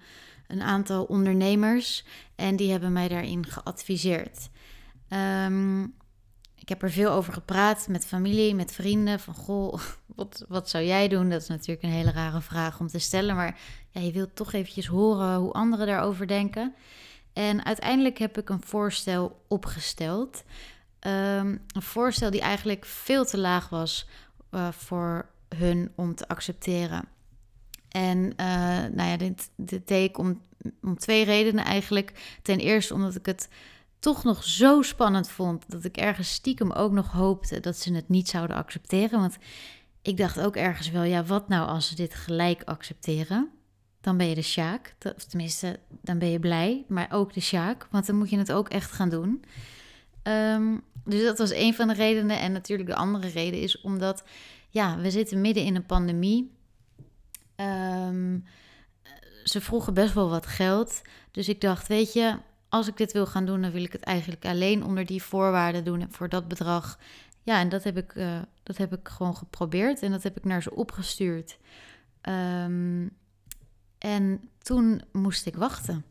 een 0.47 0.63
aantal 0.63 1.05
ondernemers 1.05 2.05
en 2.35 2.57
die 2.57 2.71
hebben 2.71 2.93
mij 2.93 3.09
daarin 3.09 3.47
geadviseerd. 3.47 4.49
Um, 5.45 5.95
ik 6.55 6.69
heb 6.69 6.83
er 6.83 6.91
veel 6.91 7.11
over 7.11 7.33
gepraat 7.33 7.89
met 7.89 8.07
familie, 8.07 8.55
met 8.55 8.73
vrienden. 8.73 9.21
Van 9.21 9.35
goh, 9.35 9.81
wat, 10.07 10.45
wat 10.49 10.69
zou 10.71 10.85
jij 10.85 11.09
doen? 11.09 11.31
Dat 11.31 11.43
is 11.43 11.49
natuurlijk 11.49 11.83
een 11.83 11.91
hele 11.91 12.11
rare 12.13 12.41
vraag 12.41 12.81
om 12.81 12.87
te 12.87 12.99
stellen. 12.99 13.37
Maar 13.37 13.59
ja, 13.91 14.01
je 14.01 14.13
wilt 14.13 14.37
toch 14.37 14.53
eventjes 14.53 14.87
horen 14.87 15.37
hoe 15.37 15.53
anderen 15.53 15.87
daarover 15.87 16.27
denken. 16.27 16.75
En 17.37 17.65
uiteindelijk 17.65 18.19
heb 18.19 18.39
ik 18.39 18.49
een 18.49 18.63
voorstel 18.63 19.45
opgesteld. 19.49 20.45
Um, 21.01 21.63
een 21.73 21.83
voorstel 21.83 22.31
die 22.31 22.41
eigenlijk 22.41 22.85
veel 22.85 23.25
te 23.25 23.39
laag 23.39 23.69
was 23.69 24.09
uh, 24.51 24.69
voor 24.71 25.29
hun 25.57 25.93
om 25.95 26.15
te 26.15 26.29
accepteren. 26.29 27.09
En 27.89 28.19
uh, 28.19 28.47
nou 28.95 29.03
ja, 29.09 29.17
dit, 29.17 29.51
dit 29.57 29.89
deed 29.89 30.09
ik 30.09 30.19
om, 30.19 30.41
om 30.83 30.99
twee 30.99 31.25
redenen 31.25 31.65
eigenlijk. 31.65 32.39
Ten 32.43 32.59
eerste 32.59 32.95
omdat 32.95 33.15
ik 33.15 33.27
het 33.27 33.49
toch 33.99 34.25
nog 34.25 34.45
zo 34.45 34.83
spannend 34.83 35.29
vond 35.29 35.71
dat 35.71 35.85
ik 35.85 35.97
ergens 35.97 36.33
stiekem 36.33 36.73
ook 36.73 36.93
nog 36.93 37.13
hoopte 37.13 37.61
dat 37.61 37.77
ze 37.77 37.95
het 37.95 38.09
niet 38.09 38.29
zouden 38.29 38.57
accepteren. 38.57 39.21
Want 39.21 39.37
ik 40.03 40.17
dacht 40.17 40.41
ook 40.41 40.57
ergens 40.57 40.91
wel, 40.91 41.03
ja, 41.03 41.25
wat 41.25 41.49
nou 41.49 41.69
als 41.69 41.89
ze 41.89 41.95
dit 41.95 42.15
gelijk 42.15 42.63
accepteren? 42.65 43.51
Dan 44.07 44.17
ben 44.17 44.27
je 44.27 44.35
de 44.35 44.43
Sjaak, 44.43 44.95
of 45.17 45.25
tenminste, 45.25 45.79
dan 46.01 46.19
ben 46.19 46.31
je 46.31 46.39
blij, 46.39 46.85
maar 46.89 47.09
ook 47.11 47.33
de 47.33 47.41
Sjaak, 47.41 47.87
want 47.91 48.07
dan 48.07 48.17
moet 48.17 48.31
je 48.31 48.39
het 48.39 48.53
ook 48.53 48.69
echt 48.69 48.93
gaan 48.93 49.09
doen. 49.09 49.45
Um, 50.23 50.83
dus 51.05 51.23
dat 51.23 51.39
was 51.39 51.51
een 51.51 51.75
van 51.75 51.89
de 51.89 51.95
redenen. 51.95 52.39
En 52.39 52.53
natuurlijk 52.53 52.89
de 52.89 52.95
andere 52.95 53.29
reden 53.29 53.61
is 53.61 53.81
omdat, 53.81 54.25
ja, 54.71 54.99
we 54.99 55.11
zitten 55.11 55.41
midden 55.41 55.65
in 55.65 55.77
een 55.77 55.87
pandemie. 55.87 56.53
Um, 57.57 58.45
ze 59.45 59.61
vroegen 59.61 59.95
best 59.95 60.15
wel 60.15 60.29
wat 60.29 60.47
geld. 60.47 61.03
Dus 61.31 61.49
ik 61.49 61.61
dacht, 61.61 61.89
weet 61.89 62.13
je, 62.13 62.39
als 62.69 62.89
ik 62.89 62.97
dit 62.97 63.13
wil 63.13 63.27
gaan 63.27 63.47
doen, 63.47 63.63
dan 63.63 63.71
wil 63.71 63.85
ik 63.85 63.93
het 63.93 64.03
eigenlijk 64.03 64.45
alleen 64.45 64.85
onder 64.85 65.07
die 65.07 65.23
voorwaarden 65.23 65.85
doen 65.85 66.01
en 66.01 66.13
voor 66.13 66.29
dat 66.29 66.49
bedrag. 66.49 66.99
Ja, 67.43 67.61
en 67.61 67.69
dat 67.69 67.85
heb 67.85 67.97
ik, 67.97 68.15
uh, 68.15 68.39
dat 68.63 68.77
heb 68.77 68.93
ik 68.93 69.09
gewoon 69.09 69.37
geprobeerd 69.37 70.03
en 70.03 70.11
dat 70.11 70.23
heb 70.23 70.37
ik 70.37 70.45
naar 70.45 70.63
ze 70.63 70.75
opgestuurd. 70.75 71.59
Um, 72.29 73.11
en 74.07 74.41
toen 74.63 75.03
moest 75.13 75.47
ik 75.47 75.57
wachten. 75.57 76.05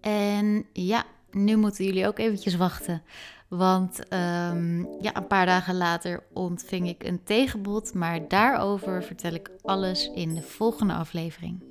En 0.00 0.66
ja, 0.72 1.04
nu 1.30 1.56
moeten 1.56 1.84
jullie 1.84 2.06
ook 2.06 2.18
eventjes 2.18 2.56
wachten. 2.56 3.02
Want 3.48 3.98
um, 3.98 4.88
ja, 5.00 5.16
een 5.16 5.26
paar 5.26 5.46
dagen 5.46 5.76
later 5.76 6.22
ontving 6.32 6.88
ik 6.88 7.04
een 7.04 7.22
tegenbod. 7.24 7.94
Maar 7.94 8.28
daarover 8.28 9.02
vertel 9.02 9.32
ik 9.32 9.50
alles 9.62 10.10
in 10.14 10.34
de 10.34 10.42
volgende 10.42 10.92
aflevering. 10.92 11.62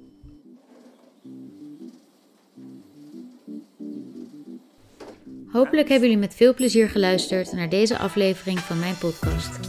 Hopelijk 5.47 5.89
hebben 5.89 6.07
jullie 6.09 6.23
met 6.23 6.35
veel 6.35 6.53
plezier 6.53 6.89
geluisterd 6.89 7.51
naar 7.51 7.69
deze 7.69 7.97
aflevering 7.97 8.59
van 8.59 8.79
mijn 8.79 8.97
podcast. 8.97 9.59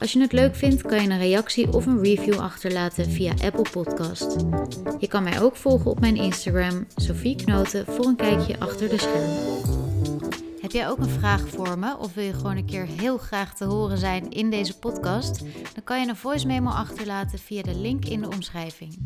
Als 0.00 0.12
je 0.12 0.20
het 0.20 0.32
leuk 0.32 0.54
vindt, 0.56 0.82
kan 0.82 1.02
je 1.02 1.08
een 1.08 1.18
reactie 1.18 1.72
of 1.72 1.86
een 1.86 2.02
review 2.02 2.38
achterlaten 2.38 3.10
via 3.10 3.34
Apple 3.42 3.70
Podcast. 3.70 4.36
Je 4.98 5.06
kan 5.08 5.22
mij 5.22 5.40
ook 5.40 5.56
volgen 5.56 5.90
op 5.90 6.00
mijn 6.00 6.16
Instagram, 6.16 6.86
Sophie 6.96 7.36
Knoten, 7.36 7.84
voor 7.86 8.04
een 8.04 8.16
kijkje 8.16 8.58
achter 8.58 8.88
de 8.88 8.98
schermen. 8.98 9.60
Heb 10.60 10.70
jij 10.70 10.88
ook 10.88 10.98
een 10.98 11.08
vraag 11.08 11.48
voor 11.48 11.78
me 11.78 11.96
of 11.98 12.14
wil 12.14 12.24
je 12.24 12.32
gewoon 12.32 12.56
een 12.56 12.64
keer 12.64 12.86
heel 12.86 13.18
graag 13.18 13.54
te 13.54 13.64
horen 13.64 13.98
zijn 13.98 14.30
in 14.30 14.50
deze 14.50 14.78
podcast? 14.78 15.38
Dan 15.74 15.84
kan 15.84 16.00
je 16.00 16.08
een 16.08 16.16
voice 16.16 16.46
memo 16.46 16.70
achterlaten 16.70 17.38
via 17.38 17.62
de 17.62 17.74
link 17.74 18.04
in 18.04 18.20
de 18.20 18.28
omschrijving. 18.28 18.98